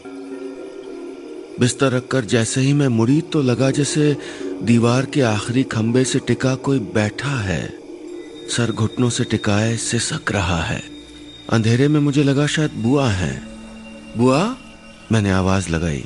बिस्तर 1.60 1.92
रखकर 1.92 2.24
जैसे 2.24 2.60
ही 2.60 2.72
मैं 2.72 2.88
मुड़ी 2.88 3.20
तो 3.20 3.42
लगा 3.42 3.70
जैसे 3.70 4.16
दीवार 4.62 5.06
के 5.06 5.20
आखिरी 5.20 5.62
खंबे 5.62 6.04
से 6.04 6.18
टिका 6.18 6.54
कोई 6.54 6.78
बैठा 6.78 7.40
है। 7.40 7.83
सर 8.50 8.72
घुटनों 8.72 9.10
से 9.10 9.24
टिकाए 9.24 9.76
सिसक 9.76 10.32
रहा 10.32 10.62
है। 10.62 10.82
अंधेरे 11.50 11.88
में 11.88 12.00
मुझे 12.00 12.22
लगा 12.22 12.46
शायद 12.46 12.70
बुआ 12.70 13.10
है। 13.10 13.42
बुआ? 14.16 14.56
मैंने 15.12 15.30
आवाज़ 15.30 15.68
लगाई। 15.68 16.04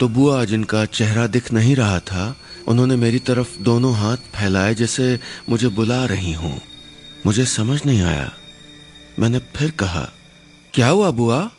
तो 0.00 0.08
बुआ, 0.08 0.44
जिनका 0.44 0.84
चेहरा 0.84 1.26
दिख 1.26 1.52
नहीं 1.52 1.76
रहा 1.76 2.00
था, 2.00 2.36
उन्होंने 2.68 2.96
मेरी 2.96 3.18
तरफ़ 3.18 3.58
दोनों 3.58 3.94
हाथ 3.94 4.16
फैलाए 4.16 4.74
जैसे 4.74 5.20
मुझे 5.48 5.68
बुला 5.68 6.04
रही 6.04 6.32
हूँ। 6.32 6.60
मुझे 7.26 7.44
समझ 7.44 7.80
नहीं 7.86 8.02
आया। 8.02 8.32
मैंने 9.18 9.38
फिर 9.38 9.70
कहा, 9.70 10.08
क्या 10.74 10.88
हुआ 10.88 11.10
बुआ? 11.10 11.50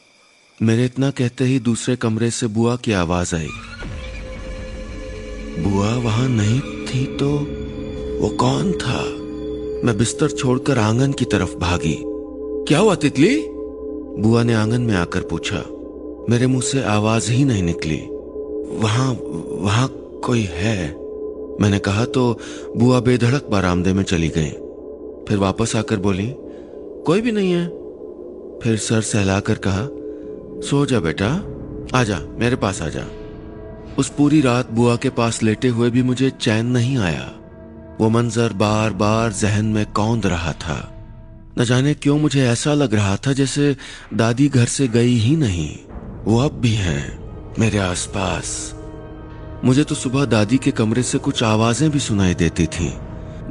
मेरे 0.61 0.85
इतना 0.85 1.11
कहते 1.11 1.43
ही 1.43 1.59
दूसरे 1.59 1.95
कमरे 1.95 2.31
से 2.31 2.47
बुआ 2.47 2.75
की 2.75 2.91
आवाज़ 2.91 3.35
आई। 3.35 3.49
बुआ 5.59 5.95
वहाँ 5.95 6.29
नहीं 6.29 6.61
थी 6.61 7.17
तो 7.17 7.29
वो 8.21 8.29
कौन 8.29 8.71
था? 8.71 9.24
मैं 9.83 9.97
बिस्तर 9.97 10.29
छोड़कर 10.29 10.77
आँगन 10.77 11.13
की 11.13 11.25
तरफ़ 11.25 11.55
भागी। 11.55 11.97
क्या 12.67 12.79
हुआ, 12.79 12.95
तितली? 12.95 13.45
बुआ 14.21 14.43
ने 14.43 14.53
आँगन 14.53 14.81
में 14.81 14.93
आकर 14.93 15.19
पूछा। 15.19 15.63
मेरे 16.29 16.47
मुँह 16.47 16.61
से 16.61 16.83
आवाज़ 16.83 17.31
ही 17.31 17.45
नहीं 17.45 17.63
निकली। 17.63 18.01
वहाँ 18.77 19.19
वहाँ 19.47 19.87
कोई 20.23 20.47
है? 20.51 20.95
मैंने 21.61 21.79
कहा 21.79 22.05
तो 22.05 22.39
बुआ 22.77 22.99
बेधड़क 22.99 23.47
बारामदे 23.51 23.93
में 23.93 24.03
चली 24.03 24.27
गई। 24.27 24.49
फिर 25.27 25.37
वापस 25.37 25.75
आकर 25.75 25.97
बोली, 25.97 26.35
कोई 27.05 27.21
भी 27.21 27.31
नहीं 27.31 27.51
है। 27.51 27.67
फिर 28.63 28.77
सर 28.77 29.01
सहलाकर 29.01 29.59
कहा, 29.67 29.87
सो 30.69 30.85
जा 30.85 30.99
बेटा 30.99 31.45
आजा 31.95 32.19
मेरे 32.39 32.55
पास 32.55 32.81
आजा 32.81 33.07
उस 33.97 34.09
पूरी 34.09 34.41
रात 34.41 34.71
बुआ 34.71 34.95
के 34.95 35.09
पास 35.09 35.43
लेटे 35.43 35.67
हुए 35.67 35.89
भी 35.89 36.03
मुझे 36.03 36.29
चैन 36.29 36.65
नहीं 36.65 36.97
आया। 36.97 37.33
वो 38.01 38.09
मंजर 38.09 38.53
बार 38.53 38.93
बार 38.93 39.31
जहन 39.31 39.65
में 39.65 39.85
कौंद 39.91 40.25
रहा 40.25 40.51
था। 40.53 40.77
न 41.59 41.63
जाने 41.63 41.93
क्यों 41.93 42.17
मुझे 42.19 42.45
ऐसा 42.47 42.73
लग 42.73 42.93
रहा 42.93 43.15
था 43.17 43.33
जैसे 43.33 43.75
दादी 44.13 44.47
घर 44.49 44.65
से 44.65 44.87
गई 44.87 45.15
ही 45.15 45.35
नहीं। 45.35 45.69
वो 46.25 46.39
अब 46.39 46.59
भी 46.61 46.73
हैं 46.73 47.53
मेरे 47.59 47.77
आसपास। 47.77 48.73
मुझे 49.63 49.83
तो 49.83 49.95
सुबह 49.95 50.25
दादी 50.25 50.57
के 50.57 50.71
कमरे 50.71 51.03
से 51.03 51.17
कुछ 51.17 51.43
आवाज़ें 51.43 51.89
भी 51.91 51.99
सुनाई 51.99 52.33
देती 52.33 52.65
थीं, 52.67 52.91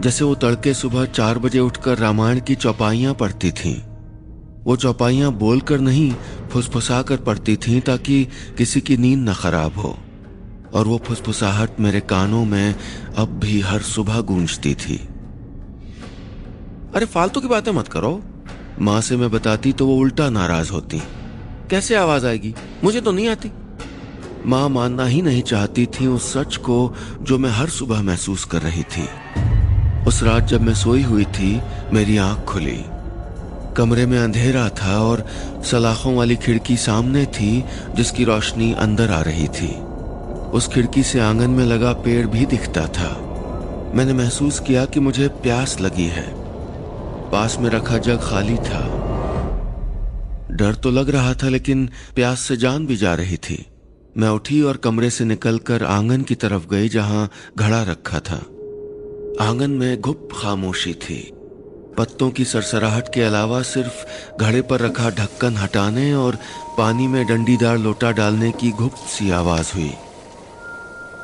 जैसे 0.00 0.24
वो 0.24 0.34
तड़के 0.34 0.74
सुबह 0.74 1.04
चार 1.04 1.38
बजे 1.38 1.58
उठकर 1.58 1.98
रामायण 1.98 2.40
की 2.40 2.54
चौपाइयाँ 2.54 3.14
पढ़ती 3.14 3.52
थीं। 3.52 3.76
वो 4.64 4.76
चौपाइयाँ 4.76 5.32
बोलकर 5.32 5.80
नहीं 5.80 6.12
फुसफुसा 6.52 7.02
कर 7.02 7.16
पढ़ती 7.16 7.56
थीं 7.56 7.80
ताकि 7.80 8.24
किसी 8.58 8.80
की 8.80 8.96
नींद 8.96 9.28
न 9.28 9.32
खराब 9.32 9.78
हो। 9.78 9.96
और 10.74 10.86
वो 10.86 10.98
फुसफुसाहट 10.98 11.80
मेरे 11.80 12.00
कानों 12.00 12.44
में 12.44 12.74
अब 13.16 13.28
भी 13.28 13.60
हर 13.60 13.82
सुबह 13.82 14.20
गूंजती 14.20 14.74
थी। 14.74 15.08
अरे, 16.94 17.06
फालतू 17.06 17.40
की 17.40 17.48
बातें 17.48 17.72
मत 17.72 17.88
करो। 17.88 18.22
माँ 18.80 19.00
से 19.00 19.16
मैं 19.16 19.30
बताती 19.30 19.72
तो 19.72 19.86
वो 19.86 19.96
उल्टा 19.96 20.30
नाराज़ 20.30 20.70
होती। 20.70 21.02
कैसे 21.70 21.94
आवाज़ 21.94 22.26
आएगी? 22.26 22.54
मुझे 22.84 23.00
तो 23.00 23.12
नहीं 23.12 23.28
आती। 23.28 23.52
माँ 24.46 24.68
मानना 24.68 25.06
ही 25.06 25.22
नहीं 25.22 25.42
चाहती 25.42 25.86
थी 25.86 26.06
उस 26.06 26.32
सच 26.32 26.56
को 26.56 26.94
जो 27.22 27.38
मैं 27.38 27.50
हर 27.50 27.68
सुबह 27.68 28.02
महसूस 28.02 28.44
कर 28.44 28.62
रही 28.62 28.82
थी। 28.82 29.08
उस 30.08 30.22
रात 30.22 30.42
जब 30.42 30.62
मैं 30.62 30.74
सोई 30.74 31.02
हुई 31.02 31.24
थी, 31.24 31.60
मेरी 31.92 32.16
आँख 32.16 32.44
खुली। 32.44 32.84
कमरे 33.76 34.06
में 34.06 34.18
अंधेरा 34.18 34.68
था 34.68 34.98
और 34.98 35.26
सलाखों 35.64 36.16
वाली 36.16 36.36
खिड़की 36.36 36.76
सामने 36.76 37.26
थी, 37.26 37.64
जिसकी 37.96 38.24
रोशनी 38.24 38.72
अंदर 38.72 39.10
आ 39.10 39.20
रही 39.20 39.48
थी। 39.48 39.93
उस 40.54 40.68
खिड़की 40.68 41.02
से 41.02 41.20
आँगन 41.20 41.50
में 41.50 41.64
लगा 41.64 41.92
पेड़ 41.92 42.26
भी 42.26 42.46
दिखता 42.46 42.86
था। 42.86 43.20
मैंने 43.94 44.12
महसूस 44.12 44.60
किया 44.60 44.84
कि 44.84 45.00
मुझे 45.00 45.28
प्यास 45.28 45.80
लगी 45.80 46.06
है। 46.06 46.34
पास 47.30 47.56
में 47.60 47.70
रखा 47.70 47.98
जग 47.98 48.20
खाली 48.22 48.56
था। 48.56 49.00
डर 50.50 50.74
तो 50.74 50.90
लग 50.90 51.10
रहा 51.10 51.34
था, 51.34 51.48
लेकिन 51.48 51.90
प्यास 52.14 52.40
से 52.40 52.56
जान 52.56 52.86
भी 52.86 52.96
जा 52.96 53.14
रही 53.14 53.36
थी। 53.36 53.66
मैं 54.16 54.28
उठी 54.28 54.62
और 54.62 54.76
कमरे 54.76 55.10
से 55.10 55.24
निकलकर 55.24 55.84
आँगन 55.84 56.22
की 56.22 56.34
तरफ़ 56.34 56.68
गई, 56.68 56.88
जहाँ 56.88 57.30
घड़ा 57.58 57.82
रखा 57.82 58.20
था। 58.20 58.46
आँगन 59.44 59.70
में 59.70 60.00
गुप 60.00 60.28
खामोशी 60.36 60.94
थी। 60.94 61.32
पत्तों 61.98 62.30
की 62.30 62.44
सरसराहट 62.44 63.14
के 63.14 63.22
अलावा 63.22 63.62
सिर्फ़ 63.62 64.06
घड़े 64.42 64.62
पर 64.62 64.80
रखा 64.80 65.10
ढक्कन 65.10 65.56
हटाने 65.56 66.14
और 66.14 66.38
पानी 66.78 67.06
में 67.06 67.26
डंडीदार 67.26 67.78
लोटा 67.78 68.10
डालने 68.12 68.52
की 68.52 68.70
घुप 68.70 68.94
सी 68.94 69.30
आवाज़ 69.30 69.72
हुई। 69.74 69.92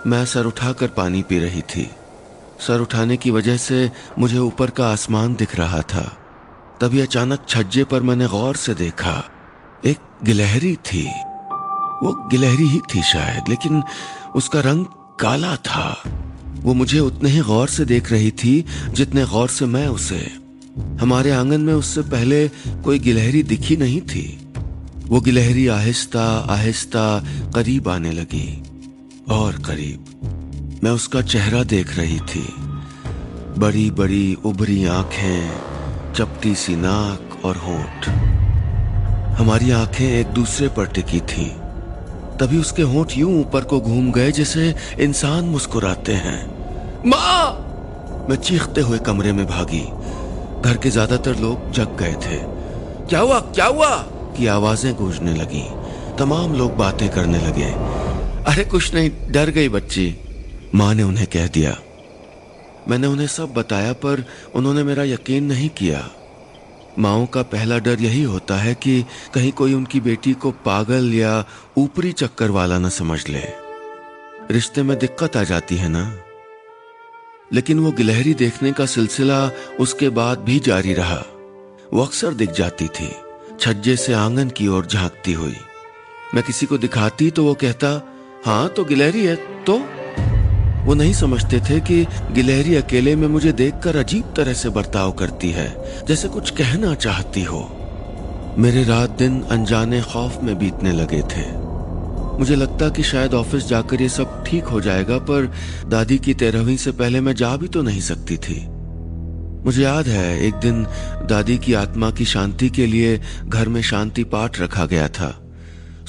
मैं 0.07 0.25
सर 0.27 0.47
उठाकर 0.47 0.87
पानी 0.87 1.23
पी 1.23 1.39
रही 1.39 1.61
थी। 1.61 1.91
सर 2.61 2.81
उठाने 2.81 3.17
की 3.17 3.31
वजह 3.31 3.57
से 3.57 3.91
मुझे 4.19 4.39
ऊपर 4.39 4.71
का 4.71 4.93
आसमान 4.93 5.35
दिख 5.35 5.57
रहा 5.57 5.81
था। 5.83 6.17
तभी 6.81 7.01
अचानक 7.01 7.47
छज्जे 7.49 7.85
पर 7.85 8.03
मैंने 8.03 8.27
गौर 8.27 8.57
से 8.57 8.75
देखा, 8.75 9.25
एक 9.87 9.97
गिलहरी 10.25 10.77
थी। 10.77 11.07
वो 12.03 12.29
गिलहरी 12.31 12.69
ही 12.69 12.81
थी 12.95 13.03
शायद, 13.03 13.49
लेकिन 13.49 13.83
उसका 14.37 14.61
रंग 14.61 14.87
काला 15.21 15.57
था। 15.57 16.03
वो 16.57 16.75
मुझे 16.75 16.99
उतने 16.99 17.31
ही 17.31 17.41
गौर 17.41 17.69
से 17.69 17.85
देख 17.85 18.13
रही 18.13 18.31
थी 18.31 18.67
जितने 18.91 19.25
गौर 19.25 19.49
से 19.49 19.67
मैं 19.67 19.87
उसे। 19.89 20.31
हमारे 21.01 21.31
आँगन 21.31 21.61
में 21.61 21.75
उससे 21.75 22.03
पहले 22.03 22.49
कोई 22.85 22.99
गिलहरी 22.99 23.43
दिखी 23.43 23.77
नहीं 23.77 24.01
थी। 24.01 24.53
वो 25.05 25.21
गिलहरी 25.21 25.67
आहिस्ता 25.67 26.47
आहिस्ता 26.51 27.25
करीब 27.55 27.89
आने 27.89 28.11
लगी। 28.11 28.63
और 29.33 29.53
करीब। 29.53 30.81
मैं 30.85 30.91
उसका 30.91 31.23
चेहरा 31.23 31.63
देख 31.63 31.97
रही 31.99 32.21
थी। 32.21 32.55
बड़ी 33.59 33.91
बड़ी, 33.91 34.35
उभरी 34.35 34.85
आँखें, 34.85 35.51
चपटी 36.15 36.55
सी 36.55 36.77
नाक 36.77 37.45
और 37.45 37.57
होठ। 37.57 38.09
हमारी 39.39 39.71
आँखें 39.71 40.21
एक 40.21 40.27
दूसरे 40.27 40.69
पर 40.69 40.87
टिकी 40.87 41.21
थीं। 41.21 41.49
तभी 42.37 42.59
उसके 42.59 42.83
होठ 42.83 43.17
यूँ 43.17 43.41
ऊपर 43.41 43.65
को 43.65 43.81
घूम 43.81 44.13
गए 44.13 44.33
जैसे 44.33 44.75
इंसान 45.01 45.45
मुस्कुराते 45.45 46.13
हैं। 46.13 46.47
माँ! 47.07 47.67
मैं 48.29 48.37
चीखते 48.37 48.81
हुए 48.81 48.99
कमरे 48.99 49.33
में 49.33 49.47
भागी। 49.47 49.85
घर 50.63 50.77
के 50.77 50.91
ज़्यादातर 50.91 51.37
लोग 51.37 51.73
जग 51.73 51.97
गए 51.99 52.13
थे। 52.13 52.39
क्या 53.07 53.21
हुआ? 53.21 53.41
क्या 53.41 53.67
हुआ? 53.67 53.97
की 54.37 54.47
आवाज़ें 54.47 54.95
गूंजने 54.95 55.35
लगी। 55.35 55.65
तमाम 56.19 56.55
लोग 56.55 56.77
बातें 56.77 57.09
करने 57.09 57.39
लगे। 57.39 57.90
अरे 58.47 58.65
कुछ 58.65 58.95
नहीं, 58.95 59.11
डर 59.31 59.51
गई 59.51 59.69
बच्ची। 59.69 60.19
माँ 60.75 60.95
ने 60.95 61.03
उन्हें 61.03 61.27
कह 61.27 61.47
दिया। 61.47 61.79
मैंने 62.89 63.07
उन्हें 63.07 63.27
सब 63.27 63.55
बताया, 63.55 63.93
पर 63.93 64.25
उन्होंने 64.55 64.83
मेरा 64.83 65.05
यकीन 65.05 65.45
नहीं 65.45 65.69
किया। 65.69 66.11
माओ 66.99 67.27
का 67.27 67.43
पहला 67.43 67.79
डर 67.79 68.01
यही 68.01 68.23
होता 68.23 68.57
है 68.57 68.75
कि 68.75 69.05
कहीं 69.35 69.53
कोई 69.53 69.75
उनकी 69.75 70.01
बेटी 70.01 70.33
को 70.33 70.51
पागल 70.51 71.15
या 71.15 71.45
ऊपरी 71.77 72.13
चक्कर 72.13 72.51
वाला 72.51 72.79
न 72.79 72.89
समझ 72.89 73.29
ले। 73.29 73.43
रिश्ते 74.51 74.83
में 74.83 74.99
दिक्कत 74.99 75.37
आ 75.37 75.43
जाती 75.43 75.77
है 75.77 75.89
ना? 75.89 76.17
लेकिन 77.53 77.79
वो 77.79 77.93
गिलहरी 77.93 78.35
देखने 78.35 78.73
का 78.73 78.87
सिलसिला 78.87 79.51
उसके 79.81 80.09
बाद 80.09 80.39
भी 80.39 80.59
जारी 80.59 80.95
रहा। 80.95 81.25
वो 81.93 82.05
अक्सर 82.05 82.35
दिख 82.35 82.51
जाती 82.51 82.89
थी, 82.89 83.13
छज्जे 83.61 83.97
से 83.97 84.13
आँगन 84.13 84.51
की 84.51 84.69
ओर 84.69 84.87
झांकती 84.87 85.33
हुई। 85.33 85.57
मैं 86.35 86.45
किसी 86.45 86.67
को 86.67 86.79
दिखाती 86.79 87.31
तो 87.31 87.45
वो 87.45 87.55
कहता 87.55 88.07
हाँ 88.45 88.69
तो 88.69 88.85
गिलहरी 88.85 89.25
है 89.27 89.35
तो? 89.37 89.73
वो 90.85 90.95
नहीं 90.95 91.13
समझते 91.13 91.61
थे 91.61 91.81
कि 91.81 92.07
गिलहरी 92.33 92.75
अकेले 92.75 93.17
में 93.17 93.29
मुझे 93.29 93.53
देखकर 93.53 93.97
अजीब 93.97 94.33
तरह 94.37 94.53
से 94.53 94.69
बर्ताव 94.69 95.13
करती 95.13 95.51
है, 95.51 95.85
जैसे 96.09 96.29
कुछ 96.29 96.51
कहना 96.51 96.95
चाहती 96.95 97.43
हो। 97.45 97.61
मेरे 98.59 98.85
रात 98.85 99.11
दिन 99.11 99.43
अनजाने 99.43 100.03
खौफ 100.03 100.43
में 100.43 100.59
बीतने 100.59 100.93
लगे 100.93 101.23
थे। 101.23 101.45
मुझे 102.39 102.57
लगता 102.57 102.89
कि 102.89 103.03
शायद 103.03 103.35
ऑफ़िस 103.35 103.67
जाकर 103.67 104.03
ये 104.03 104.09
सब 104.09 104.45
ठीक 104.45 104.65
हो 104.65 104.81
जाएगा, 104.81 105.19
पर 105.19 105.53
दादी 105.87 106.19
की 106.19 106.35
तेरहवीं 106.35 106.77
से 106.77 106.93
पहले 106.93 107.21
मैं 107.21 107.35
जा 107.35 107.57
भी 107.57 107.69
तो 107.69 107.83
नहीं 107.83 108.01
सकती 108.01 108.37
थी। 108.37 108.67
मुझे 109.65 109.83
याद 109.83 110.07
है, 110.07 110.47
एक 110.47 110.55
दिन 110.55 110.87
दादी 111.29 111.59
की 111.59 111.75
आत्मा 111.75 112.11
की 112.11 112.25
शांति 112.25 112.69
के 112.71 112.87
लिए 112.87 113.21
घर 113.47 113.69
में 113.69 113.83
शांति 113.83 114.25
पाठ 114.25 114.61
रखा 114.61 114.87
गया 114.87 115.09
था। 115.09 115.40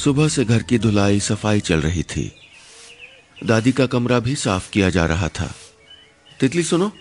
सुबह 0.04 0.28
से 0.28 0.46
घर 0.46 0.64
की 0.64 0.78
धुलाई 0.80 1.20
सफ़ाई 1.20 1.60
चल 1.60 1.82
रही 1.82 2.04
थी। 2.04 2.32
दादी 3.46 3.72
का 3.72 3.86
कमरा 3.86 4.20
भी 4.20 4.36
साफ़ 4.36 4.70
किया 4.72 4.90
जा 4.90 5.06
रहा 5.06 5.28
था। 5.30 5.52
तितली, 6.40 6.64
सुनो। 6.64 6.92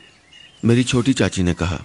मेरी 0.65 0.85
छोटी 0.85 1.13
चाची 1.13 1.43
ने 1.43 1.55
कहा, 1.55 1.79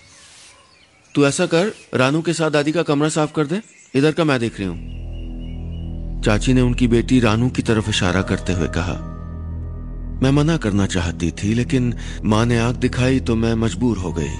तू 1.15 1.25
ऐसा 1.25 1.45
कर, 1.45 1.71
रानू 1.95 2.21
के 2.21 2.33
साथ 2.33 2.51
दादी 2.51 2.71
का 2.71 2.83
कमरा 2.83 3.09
साफ़ 3.09 3.33
कर 3.33 3.47
दे। 3.47 3.61
इधर 3.95 4.11
का 4.11 4.23
मैं 4.23 4.39
देख 4.39 4.59
रही 4.59 4.67
हूँ। 4.67 6.21
चाची 6.21 6.53
ने 6.53 6.61
उनकी 6.61 6.87
बेटी 6.87 7.19
रानू 7.19 7.49
की 7.49 7.61
तरफ़ 7.61 7.89
इशारा 7.89 8.21
करते 8.21 8.53
हुए 8.53 8.67
कहा, 8.67 8.99
मैं 10.23 10.31
मना 10.31 10.57
करना 10.57 10.85
चाहती 10.87 11.31
थी, 11.31 11.53
लेकिन 11.53 11.93
माँ 12.23 12.45
ने 12.45 12.59
आँख 12.59 12.75
दिखाई 12.75 13.19
तो 13.19 13.35
मैं 13.35 13.53
मजबूर 13.55 13.97
हो 13.97 14.13
गई। 14.13 14.35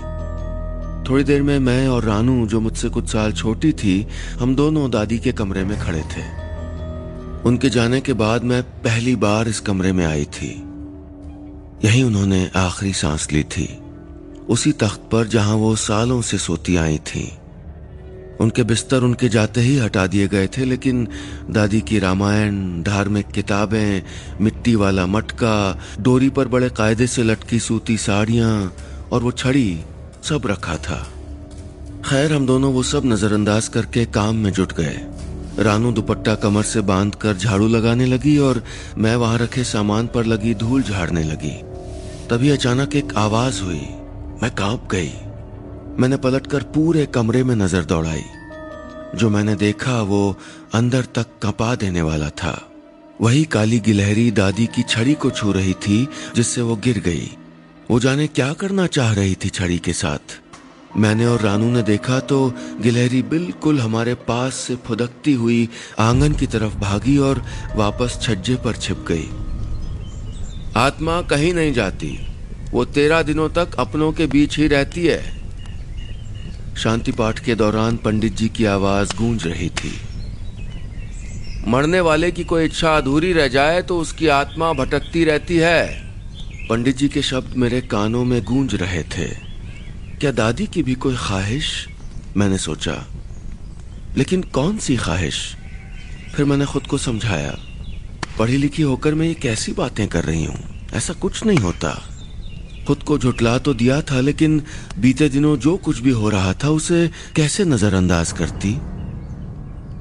थोड़ी 1.10 1.24
देर 1.24 1.42
में 1.42 1.60
मैं 1.60 1.88
और 1.88 2.04
रानू, 2.04 2.48
जो 2.48 2.60
मुझसे 2.60 2.90
कुछ 2.90 3.12
साल 3.12 3.34
छोटी 3.34 3.72
थी, 3.74 4.08
हम 4.40 4.56
दोनों 4.56 4.92
दादी 4.92 5.20
के 5.20 5.32
कमरे 5.32 5.64
में 5.64 5.80
खड़े 5.80 6.02
थे। 6.02 6.45
उनके 7.46 7.70
जाने 7.70 8.02
के 8.02 8.14
बाद 8.14 8.44
मैं 8.44 8.64
पहली 8.64 9.16
बार 9.16 9.48
इस 9.48 9.60
कमरे 9.60 9.92
में 9.92 10.06
आई 10.06 10.26
थी। 10.26 10.48
यही 11.88 12.04
उन्होंने 12.04 12.52
आखिरी 12.56 12.94
सांस 12.94 13.32
ली 13.32 13.44
थी। 13.44 13.80
उसी 14.50 14.72
तख्त 14.72 15.10
पर 15.12 15.28
जहाँ 15.28 15.56
वो 15.56 15.76
सालों 15.76 16.22
से 16.22 16.38
सोती 16.38 16.76
आई 16.76 16.98
थी। 16.98 17.38
उनके 18.42 18.64
बिस्तर 18.64 19.04
उनके 19.04 19.30
जाते 19.30 19.62
ही 19.62 19.78
हटा 19.78 20.08
दिए 20.08 20.28
गए 20.28 20.48
थे, 20.48 20.66
लेकिन 20.66 21.08
दादी 21.50 21.82
की 21.82 22.00
रामायण, 22.00 22.84
धार्मिक 22.84 23.28
किताबें, 23.28 24.02
मिट्टी 24.42 24.76
वाला 24.76 25.06
मटका, 25.06 25.80
डोरी 26.00 26.30
पर 26.30 26.48
बड़े 26.48 26.70
कायदे 26.70 27.08
से 27.08 27.24
लटकी 27.24 27.60
सूती 27.60 27.98
साड़ियाँ 27.98 28.74
और 29.12 29.24
वो 29.24 29.32
छड़ी 29.32 29.80
सब 30.24 30.42
रखा 30.46 30.76
था। 30.76 31.08
खैर, 32.06 32.34
हम 32.34 32.46
दोनों 32.46 32.74
वो 32.74 32.84
सब 32.84 33.02
नजरअंदाज 33.06 33.68
करके 33.68 34.06
काम 34.06 34.36
में 34.36 34.52
जुट 34.52 34.74
गए। 34.74 35.00
रानू 35.60 35.92
दुपट्टा 35.92 36.36
कमर 36.36 36.64
से 36.64 36.82
बांधकर 36.82 37.38
झाड़ू 37.38 37.68
लगाने 37.68 38.06
लगी 38.06 38.38
और 38.38 38.64
मैं 38.98 39.16
वहाँ 39.16 39.38
रखे 39.38 39.64
सामान 39.64 40.08
पर 40.08 40.26
लगी 40.26 40.54
धूल 40.54 40.84
झाड़ने 40.84 41.24
लगी। 41.24 41.62
तभी 42.30 42.50
अचानक 42.50 42.96
एक 42.96 43.14
आवाज़ 43.18 43.62
हुई। 43.62 43.88
मैं 44.44 44.50
काँप 44.56 44.88
गई। 44.92 45.12
मैंने 46.00 46.18
पलटकर 46.18 46.64
पूरे 46.64 47.06
कमरे 47.06 47.44
में 47.44 47.56
नज़र 47.56 47.86
दौड़ाई। 47.86 48.24
जो 49.16 49.30
मैंने 49.30 49.56
देखा 49.56 50.02
वो 50.02 50.38
अंदर 50.74 51.02
तक 51.02 51.26
कपा 51.44 51.76
देने 51.76 52.02
वाला 52.02 52.30
था। 52.30 52.70
वही 53.22 53.44
काली 53.44 53.80
गिलहरी 53.80 54.32
दादी 54.32 54.66
की 54.66 54.84
छड़ी 54.84 55.14
को 55.14 55.32
छू 55.32 55.52
रही 55.52 55.74
थी, 55.74 56.08
जिससे 56.36 56.62
वो 56.62 56.76
गिर 56.76 57.00
गई। 57.00 57.32
वो 57.92 58.00
जाने 58.00 58.28
क्या 58.28 58.54
करना 58.54 58.88
चाह 58.88 59.14
रही 59.14 59.36
थी 59.36 59.50
छड़ी 59.50 59.78
के 59.78 59.94
साथ। 59.94 60.42
मैंने 60.98 61.26
और 61.26 61.42
रानू 61.42 61.72
ने 61.72 61.82
देखा 61.82 62.20
तो 62.20 62.54
गिलहरी 62.82 63.22
बिल्कुल 63.22 63.80
हमारे 63.80 64.14
पास 64.14 64.54
से 64.54 64.76
फुदकती 64.76 65.34
हुई 65.34 65.70
आँगन 66.00 66.34
की 66.34 66.48
तरफ़ 66.48 66.76
भागी 66.76 67.18
और 67.18 67.46
वापस 67.76 68.20
छज्जे 68.22 68.56
पर 68.56 68.76
छिप 68.76 69.06
गई। 69.08 69.30
आत्मा 70.78 71.22
कहीं 71.22 71.54
नहीं 71.54 71.74
जाती। 71.74 72.28
वो 72.72 72.86
तेरह 72.86 73.22
दिनों 73.22 73.50
तक 73.50 73.76
अपनों 73.80 74.12
के 74.12 74.26
बीच 74.26 74.58
ही 74.58 74.68
रहती 74.68 75.06
है। 75.08 75.42
शांति 76.78 77.12
पाठ 77.12 77.40
के 77.40 77.56
दौरान 77.56 77.98
पंडित 77.98 78.36
जी 78.36 78.50
की 78.50 78.66
आवाज़ 78.66 79.16
गूंज 79.16 79.48
रही 79.48 79.70
थी। 79.70 79.94
मरने 81.68 82.00
वाले 82.00 82.32
की 82.32 82.44
कोई 82.44 82.66
इच्छा 82.66 82.98
अधूरी 82.98 83.34
रह 83.34 83.48
जाए 83.48 83.82
तो 83.82 84.00
उसकी 84.00 84.28
आत्मा 84.28 84.74
भटकती 84.74 85.24
रहती 85.26 85.58
है। 85.58 86.14
पंडित 86.70 86.98
जी 86.98 87.08
के 87.08 87.22
शब्द 87.22 87.58
मेरे 87.58 87.82
कानों 87.82 88.26
में 88.26 88.44
गूंज 88.44 88.76
रहे 88.76 89.04
थे। 89.04 89.45
क्या 90.20 90.32
दादी 90.32 90.68
की 90.68 90.84
भी 90.84 90.96
कोई 90.96 91.16
ख्वाहिश? 91.16 91.88
मैंने 92.38 92.58
सोचा। 92.58 93.08
लेकिन 94.18 94.42
कौन 94.42 94.78
सी 94.78 94.98
ख्वाहिश? 94.98 95.56
फिर 96.36 96.46
मैंने 96.46 96.66
खुद 96.66 96.88
को 96.88 96.98
समझाया। 96.98 97.58
पढ़ी 98.40 98.58
लिखी 98.58 98.82
होकर 98.82 99.14
मैं 99.14 99.28
ये 99.28 99.34
कैसी 99.34 99.74
बातें 99.74 100.08
कर 100.08 100.24
रही 100.24 100.46
हूँ? 100.46 100.90
ऐसा 100.94 101.14
कुछ 101.14 101.46
नहीं 101.46 101.58
होता। 101.58 102.10
खुद 102.88 103.04
को 103.04 103.20
झुटला 103.20 103.58
तो 103.58 103.74
दिया 103.74 104.02
था, 104.02 104.20
लेकिन 104.20 104.64
बीते 105.00 105.30
दिनों 105.30 105.58
जो 105.58 105.78
कुछ 105.78 106.00
भी 106.00 106.10
हो 106.10 106.30
रहा 106.30 106.54
था, 106.54 106.70
उसे 106.70 107.12
कैसे 107.36 107.66
नजरअंदाज 107.66 108.32
करती? 108.32 108.78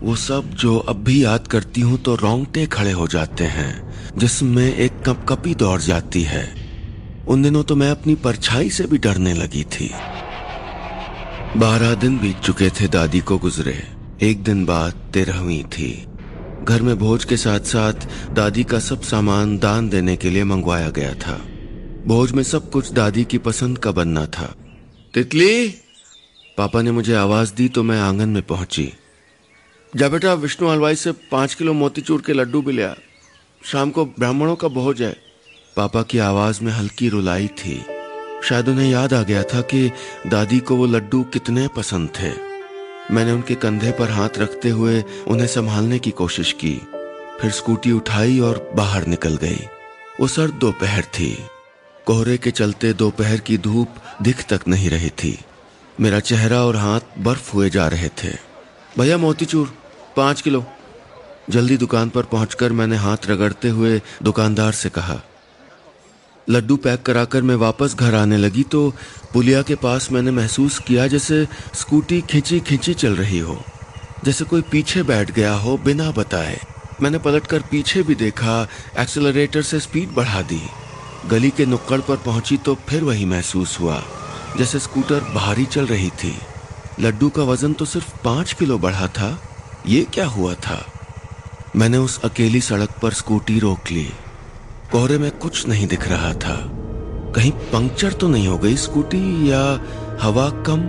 वो 0.07 0.17
सब 0.17 0.51
जो 0.51 0.79
अब 0.79 0.97
भी 0.97 1.25
याद 1.25 1.47
करती 1.47 1.81
हूँ 1.81 1.99
तो 1.99 2.15
रोंगटे 2.15 2.67
खड़े 2.67 2.93
हो 2.93 3.09
जाते 3.09 3.45
हैं, 3.45 3.95
जिसमें 4.19 4.75
एक 4.75 4.93
कपकपी 5.07 5.55
दौड़ 5.55 5.81
जाती 5.81 6.23
है। 6.23 6.64
उन 7.29 7.43
दिनों 7.43 7.63
तो 7.65 7.77
मैं 7.77 7.91
अपनी 7.91 8.15
परछाई 8.15 8.71
से 8.71 8.85
भी 8.85 8.99
डरने 8.99 9.35
लगी 9.35 9.65
थी। 9.65 9.91
बारह 11.57 11.95
दिन 11.95 12.19
बीत 12.19 12.39
चुके 12.39 12.71
थे 12.71 12.89
दादी 12.89 13.21
को 13.21 13.39
गुजरे। 13.39 13.83
एक 14.23 14.43
दिन 14.43 14.65
बाद 14.65 14.93
तेरहवीं 14.93 15.65
थी। 15.65 16.07
घर 16.63 16.83
में 16.83 16.99
भोज 16.99 17.25
के 17.25 17.37
साथ 17.37 17.61
साथ 17.61 17.93
दादी 18.31 18.65
का 18.65 18.79
सब 18.79 19.03
सामान 19.03 19.59
दान 19.59 19.89
देने 19.89 20.17
के 20.17 20.31
लिए 20.31 20.45
मंगवाया 20.45 20.91
गया 20.91 21.15
था। 21.15 21.41
भोज 22.07 22.33
में 22.33 22.43
सब 22.43 22.71
कुछ 22.71 22.93
दादी 22.93 23.25
की 23.25 23.39
पसंद 23.39 23.79
का 23.79 23.91
बनना 23.91 24.27
था। 24.27 24.55
तितली, 25.15 25.69
पापा 26.59 26.83
ने 26.83 26.91
मुझे 26.91 27.15
आवाज़ 27.15 27.55
दी 27.55 27.69
तो 27.69 27.83
मैं 27.83 28.01
आँगन 28.01 28.29
में 28.29 28.43
पहुँची। 28.43 28.93
जा 29.97 30.09
बेटा, 30.09 30.35
विष्णु 30.35 30.69
हलवाई 30.69 30.95
से 30.95 31.13
पाँच 31.13 31.55
किलो 31.55 31.73
मोतीचूर 31.73 32.23
के 32.27 32.33
लड्डू 32.33 32.63
भी 32.63 32.73
लिया 32.73 32.95
शाम 33.65 33.91
को 33.91 34.05
ब्राह्मणों 34.05 34.57
का 34.57 34.69
भोज 34.69 35.03
है। 35.03 35.24
पापा 35.77 36.03
की 36.03 36.19
आवाज़ 36.19 36.65
में 36.65 36.73
हल्की 36.73 37.09
रुलाई 37.09 37.49
थी। 37.49 37.85
शायद 38.45 38.69
उन्हें 38.69 38.91
याद 38.91 39.15
आ 39.15 39.23
गया 39.23 39.43
था 39.43 39.61
कि 39.61 39.93
दादी 40.27 40.59
को 40.59 40.77
वो 40.77 40.87
लड्डू 40.87 41.23
कितने 41.23 41.69
पसंद 41.69 42.09
थे। 42.09 42.33
मैंने 43.15 43.33
उनके 43.33 43.55
कंधे 43.55 43.93
पर 43.93 44.11
हाथ 44.11 44.29
रखते 44.39 44.69
हुए 44.69 45.05
उन्हें 45.27 45.47
संभालने 45.47 45.99
की 45.99 46.11
कोशिश 46.11 46.53
की। 46.53 46.81
फिर 47.41 47.51
स्कूटी 47.51 47.93
उठाई 47.93 48.41
और 48.41 48.73
बाहर 48.77 49.07
निकल 49.07 49.37
गई। 49.37 49.61
वो 50.21 50.27
सर्द 50.27 50.55
दोपहर 50.55 51.03
थी। 51.03 51.39
कोहरे 52.07 52.37
के 52.37 52.51
चलते 52.51 52.93
दोपहर 52.93 53.39
की 53.39 53.59
धूप 53.59 53.89
दिख 54.23 54.45
तक 54.49 54.61
नहीं 54.69 54.91
रही 54.91 55.11
थी। 55.11 55.39
मेरा 56.01 56.21
चेहरा 56.21 56.65
और 56.65 56.77
हाथ 56.77 57.01
बर्फ़ 57.19 57.53
हुए 57.53 57.71
जा 57.71 57.89
रहे 57.89 58.09
थे। 58.09 58.33
भैया 58.99 59.19
मोतीचूर, 59.19 59.75
पाँच 60.17 60.41
किलो। 60.41 60.65
जल्दी 61.51 61.77
दुकान 61.77 62.09
पर 62.09 62.23
पहुंचकर 62.23 62.73
मैंने 62.73 62.97
हाथ 62.97 63.17
रगड़ते 63.27 63.69
हुए 63.69 64.03
दुकानदार 64.23 64.73
से 64.73 64.89
कहा 64.89 65.21
लड्डू 66.49 66.77
पैक 66.77 67.03
कराकर 67.03 67.43
मैं 67.43 67.55
वापस 67.57 67.95
घर 67.95 68.15
आने 68.15 68.37
लगी 68.37 68.63
तो 68.63 68.93
पुलिया 69.33 69.61
के 69.63 69.75
पास 69.75 70.11
मैंने 70.13 70.31
महसूस 70.31 70.79
किया 70.79 71.07
जैसे 71.07 71.47
स्कूटी 71.75 72.21
खिंची 72.21 72.59
खिंची 72.61 72.95
चल 72.95 73.15
रही 73.17 73.39
हो, 73.39 73.57
जैसे 74.25 74.45
कोई 74.45 74.63
पीछे 74.63 75.03
बैठ 75.03 75.31
गया 75.31 75.53
हो 75.55 75.77
बिना 75.79 76.11
बताए। 76.11 76.59
मैंने 77.03 77.19
पलटकर 77.19 77.63
पीछे 77.71 78.03
भी 78.03 78.15
देखा, 78.15 78.61
एक्सेलरेटर 78.99 79.63
से 79.63 79.81
स्पीड 79.81 80.13
बढ़ा 80.15 80.43
दी। 80.43 80.61
गली 81.29 81.51
के 81.51 81.67
नुक्कड़ 81.67 82.01
पर 82.01 82.17
पहुँची 82.17 82.57
तो 82.57 82.75
फिर 82.89 83.05
वही 83.05 83.25
महसूस 83.25 83.79
हुआ, 83.81 84.03
जैसे 84.59 84.79
स्कूटर 84.79 85.21
भारी 85.35 85.65
चल 85.67 85.87
रही 85.87 86.11
थी। 86.15 86.35
लड्डू 87.01 87.29
का 87.29 87.43
वज़न 87.43 87.73
तो 87.73 87.85
सिर्फ़ 87.85 88.13
पाँच 88.25 88.53
किलो 88.53 88.79
बढ़ा 88.79 89.07
था, 89.09 89.39
ये 89.87 90.05
क्या 90.15 90.27
हुआ 90.27 90.55
था? 90.57 90.85
मैंने 91.77 91.99
उस 91.99 92.21
अकेली 92.25 92.61
सड़क 92.61 92.99
पर 93.03 93.13
स्कूटी 93.13 93.59
रोक 93.59 93.91
ली। 93.91 94.09
कोहरे 94.93 95.19
में 95.19 95.31
कुछ 95.31 95.69
नहीं 95.69 95.87
दिख 95.87 96.09
रहा 96.09 96.33
था। 96.35 96.57
कहीं 97.37 97.51
पंक्चर 97.51 98.13
तो 98.13 98.29
नहीं 98.29 98.49
हो 98.49 98.59
गई 98.59 98.77
स्कूटी 98.77 99.51
या 99.51 99.63
हवा 100.23 100.49
कम? 100.67 100.83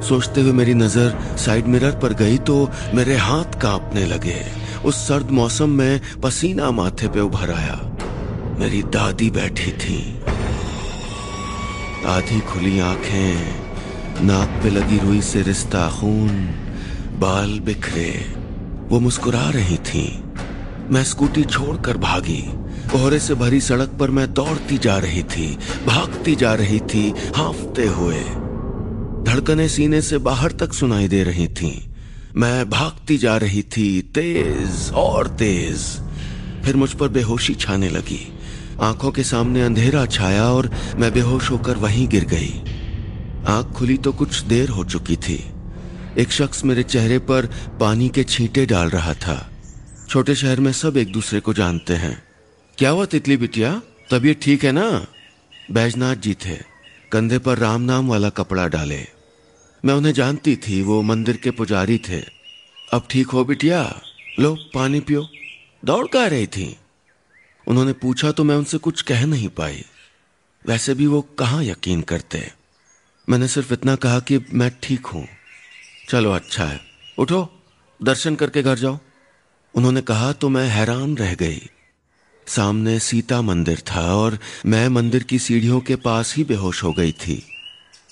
सोचते 0.00 0.40
हुए 0.40 0.52
मेरी 0.52 0.74
नज़र 0.74 1.36
साइड 1.36 1.66
मिरर 1.66 1.98
पर 1.98 2.12
गई 2.12 2.38
तो 2.38 2.70
मेरे 2.94 3.16
हाथ 3.16 3.60
कांपने 3.60 4.04
लगे। 4.06 4.40
उस 4.84 4.96
सर्द 5.08 5.30
मौसम 5.30 5.70
में 5.70 6.00
पसीना 6.22 6.70
माथे 6.70 7.08
पे 7.08 7.20
उभर 7.20 7.50
आया। 7.50 7.76
मेरी 8.58 8.82
दादी 8.82 9.30
बैठी 9.30 9.72
थी। 9.72 10.00
आधी 12.06 12.40
खुली 12.40 12.78
आँखें, 12.80 14.24
नाक 14.26 14.60
पे 14.62 14.70
लगी 14.70 14.98
रुई 14.98 15.20
से 15.20 15.42
रिश्ता 15.42 15.88
खून, 15.90 16.30
बाल 17.18 17.58
बिखरे। 17.60 18.10
वो 18.88 19.00
मुस्कुरा 19.00 19.48
रही 19.50 19.76
थी। 19.76 20.06
मैं 20.90 21.04
स्कूटी 21.04 21.44
छोड़कर 21.44 21.96
भागी। 21.96 22.42
कोहरे 22.88 23.18
से 23.18 23.34
भरी 23.34 23.60
सड़क 23.60 23.88
पर 23.88 24.10
मैं 24.10 24.32
दौड़ती 24.34 24.78
जा 24.78 24.96
रही 24.98 25.22
थी, 25.22 25.58
भागती 25.86 26.34
जा 26.34 26.54
रही 26.54 26.80
थी, 26.80 27.14
हाफते 27.36 27.86
हुए। 27.86 28.20
धड़कने 29.24 29.68
सीने 29.68 30.00
से 30.02 30.18
बाहर 30.18 30.52
तक 30.52 30.72
सुनाई 30.72 31.08
दे 31.08 31.22
रही 31.22 31.48
थी। 31.48 31.90
मैं 32.36 32.70
भागती 32.70 33.18
जा 33.18 33.36
रही 33.36 33.62
थी, 33.62 34.02
तेज 34.02 34.90
और 34.94 35.28
तेज। 35.28 35.80
फिर 36.64 36.76
मुझ 36.76 36.92
पर 36.92 37.08
बेहोशी 37.08 37.54
छाने 37.54 37.88
लगी। 37.88 38.32
आँखों 38.80 39.10
के 39.10 39.24
सामने 39.24 39.62
अंधेरा 39.62 40.06
छाया 40.06 40.44
और 40.44 40.70
मैं 40.96 41.12
बेहोश 41.12 41.50
होकर 41.50 41.76
वहीं 41.76 42.08
गिर 42.08 42.24
गई। 42.24 42.54
आँख 43.46 43.66
खुली 43.66 43.96
तो 43.96 44.12
कुछ 44.12 44.40
देर 44.42 44.68
हो 44.68 44.84
चुकी 44.84 45.16
थी। 45.16 45.44
एक 46.18 46.32
शख्स 46.32 46.64
मेरे 46.64 46.82
चेहरे 46.82 47.18
पर 47.18 47.46
पानी 47.80 48.08
के 48.08 48.24
छींटे 48.24 48.66
डाल 48.66 48.88
रहा 48.88 49.14
था। 49.14 49.50
छोटे 50.08 50.34
शहर 50.34 50.60
में 50.60 50.72
सब 50.72 50.96
एक 50.96 51.12
दूसरे 51.12 51.40
को 51.40 51.54
जानते 51.54 51.94
हैं। 51.94 52.27
क्या 52.78 52.90
हुआ 52.90 53.04
तितली 53.04 53.36
बिटिया? 53.36 53.82
तबीयत 54.10 54.42
ठीक 54.42 54.64
है 54.64 54.72
ना? 54.72 55.06
बैजनाथ 55.70 56.16
जी 56.16 56.34
थे। 56.34 56.56
कंधे 57.12 57.38
पर 57.38 57.58
राम 57.58 57.80
नाम 57.80 58.08
वाला 58.08 58.30
कपड़ा 58.30 58.68
डाले। 58.68 59.06
मैं 59.84 59.94
उन्हें 59.94 60.12
जानती 60.12 60.56
थी, 60.56 60.82
वो 60.82 61.02
मंदिर 61.02 61.36
के 61.36 61.50
पुजारी 61.50 61.98
थे। 61.98 62.20
अब 62.92 63.06
ठीक 63.10 63.26
हो 63.26 63.44
बिटिया? 63.44 64.02
लो, 64.38 64.58
पानी 64.74 65.00
पियो। 65.00 65.28
दौड़ 65.84 66.06
का 66.06 66.26
रही 66.26 66.46
थी? 66.46 66.76
उन्होंने 67.68 67.92
पूछा 67.92 68.32
तो 68.32 68.44
मैं 68.44 68.56
उनसे 68.56 68.78
कुछ 68.78 69.02
कह 69.02 69.26
नहीं 69.26 69.48
पाई। 69.48 69.84
वैसे 70.66 70.94
भी 70.94 71.06
वो 71.06 71.22
कहाँ 71.22 71.64
यकीन 71.64 72.02
करते? 72.02 72.52
मैंने 73.28 73.48
सिर्फ़ 73.48 73.72
इतना 73.72 73.96
कहा 73.96 74.20
कि 74.20 74.38
मैं 74.52 74.72
ठीक 74.82 75.06
हूँ। 75.06 75.28
चलो 76.08 76.32
अच्छा 76.32 76.64
है। 76.64 76.80
उठो, 77.18 77.62
दर्शन 78.02 78.34
करके 78.34 78.62
घर 78.62 78.78
जाओ। 78.78 78.98
उन्होंने 79.74 80.00
कहा 80.00 80.32
तो 80.32 80.48
मैं 80.48 80.68
हैरान 80.68 81.16
रह 81.16 81.34
गई। 81.34 81.62
सामने 82.48 82.98
सीता 82.98 83.40
मंदिर 83.42 83.80
था 83.86 84.02
और 84.14 84.38
मैं 84.66 84.88
मंदिर 84.88 85.22
की 85.22 85.38
सीढ़ियों 85.38 85.80
के 85.80 85.96
पास 85.96 86.34
ही 86.36 86.44
बेहोश 86.44 86.82
हो 86.84 86.92
गई 86.92 87.12
थी। 87.12 87.42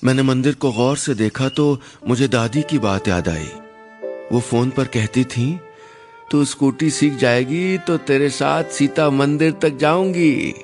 मैंने 0.04 0.22
मंदिर 0.22 0.54
को 0.54 0.72
गौर 0.72 0.96
से 0.96 1.14
देखा 1.14 1.48
तो 1.48 1.80
मुझे 2.08 2.28
दादी 2.28 2.62
की 2.62 2.78
बात 2.78 3.08
याद 3.08 3.28
आई। 3.28 3.48
वो 4.32 4.40
फ़ोन 4.40 4.70
पर 4.70 4.84
कहती 4.86 5.24
थी, 5.24 5.58
तू 6.30 6.44
स्कूटी 6.44 6.90
सीख 6.90 7.16
जाएगी 7.16 7.78
तो 7.78 7.96
तेरे 7.96 8.30
साथ 8.30 8.72
सीता 8.72 9.08
मंदिर 9.10 9.52
तक 9.52 9.76
जाऊँगी। 9.76 10.54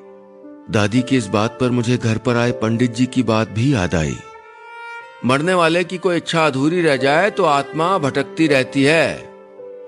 दादी 0.70 1.02
की 1.02 1.16
इस 1.16 1.26
बात 1.26 1.58
पर 1.60 1.70
मुझे 1.70 1.96
घर 1.96 2.18
पर 2.18 2.36
आए 2.36 2.52
पंडित 2.52 2.94
जी 2.94 3.06
की 3.06 3.22
बात 3.22 3.48
भी 3.48 3.72
याद 3.74 3.94
आई। 3.94 4.16
मरने 5.26 5.54
वाले 5.54 5.84
की 5.84 5.98
कोई 5.98 6.16
इच्छा 6.16 6.46
अधूरी 6.46 6.82
रह 6.82 6.96
जाए 6.96 7.30
तो 7.30 7.44
आत्मा 7.44 7.96
भटकती 7.98 8.46
रहती 8.46 8.82
है। 8.84 9.16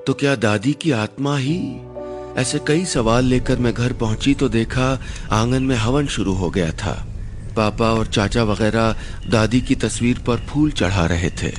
तो 0.06 0.14
क्या 0.14 0.34
दादी 0.36 0.72
की 0.72 0.90
आत्मा 0.92 1.36
ही 1.38 1.58
ऐसे 2.38 2.58
कई 2.66 2.84
सवाल 2.84 3.24
लेकर 3.24 3.58
मैं 3.58 3.72
घर 3.74 3.92
पहुँची 3.92 4.34
तो 4.34 4.48
देखा 4.48 4.86
आँगन 5.32 5.62
में 5.62 5.76
हवन 5.76 6.06
शुरू 6.06 6.32
हो 6.32 6.50
गया 6.50 6.70
था। 6.72 6.94
पापा 7.56 7.90
और 7.90 8.06
चाचा 8.06 8.42
वगैरह 8.42 8.96
दादी 9.30 9.60
की 9.60 9.74
तस्वीर 9.74 10.18
पर 10.18 10.36
फूल 10.38 10.70
चढ़ा 10.70 11.06
रहे 11.06 11.30
थे। 11.42 11.52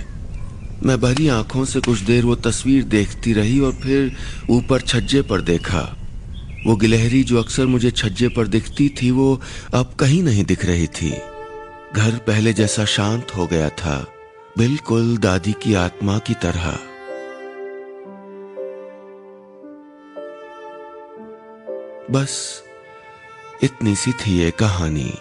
मैं 0.83 0.99
भरी 1.01 1.27
आँखों 1.27 1.65
से 1.65 1.79
कुछ 1.79 1.99
देर 1.99 2.25
वो 2.25 2.35
तस्वीर 2.35 2.83
देखती 2.83 3.33
रही 3.33 3.59
और 3.59 3.71
फिर 3.73 4.15
ऊपर 4.49 4.81
छज्जे 4.81 5.21
पर 5.21 5.41
देखा। 5.41 5.81
वो 6.67 6.75
गिलहरी 6.75 7.23
जो 7.23 7.39
अक्सर 7.39 7.65
मुझे 7.65 7.91
छज्जे 7.91 8.27
पर 8.27 8.47
दिखती 8.47 8.89
थी, 9.01 9.11
वो 9.11 9.41
अब 9.73 9.93
कहीं 9.99 10.21
नहीं 10.23 10.43
दिख 10.45 10.65
रही 10.65 10.88
थी। 10.88 11.11
घर 11.95 12.17
पहले 12.27 12.53
जैसा 12.53 12.85
शांत 12.85 13.35
हो 13.38 13.45
गया 13.47 13.69
था, 13.69 13.97
बिल्कुल 14.57 15.17
दादी 15.17 15.53
की 15.63 15.73
आत्मा 15.73 16.17
की 16.17 16.33
तरह। 16.33 16.77
बस 22.12 22.63
इतनी 23.63 23.96
सी 23.96 24.12
थी 24.12 24.38
ये 24.38 24.52
कहानी। 24.52 25.13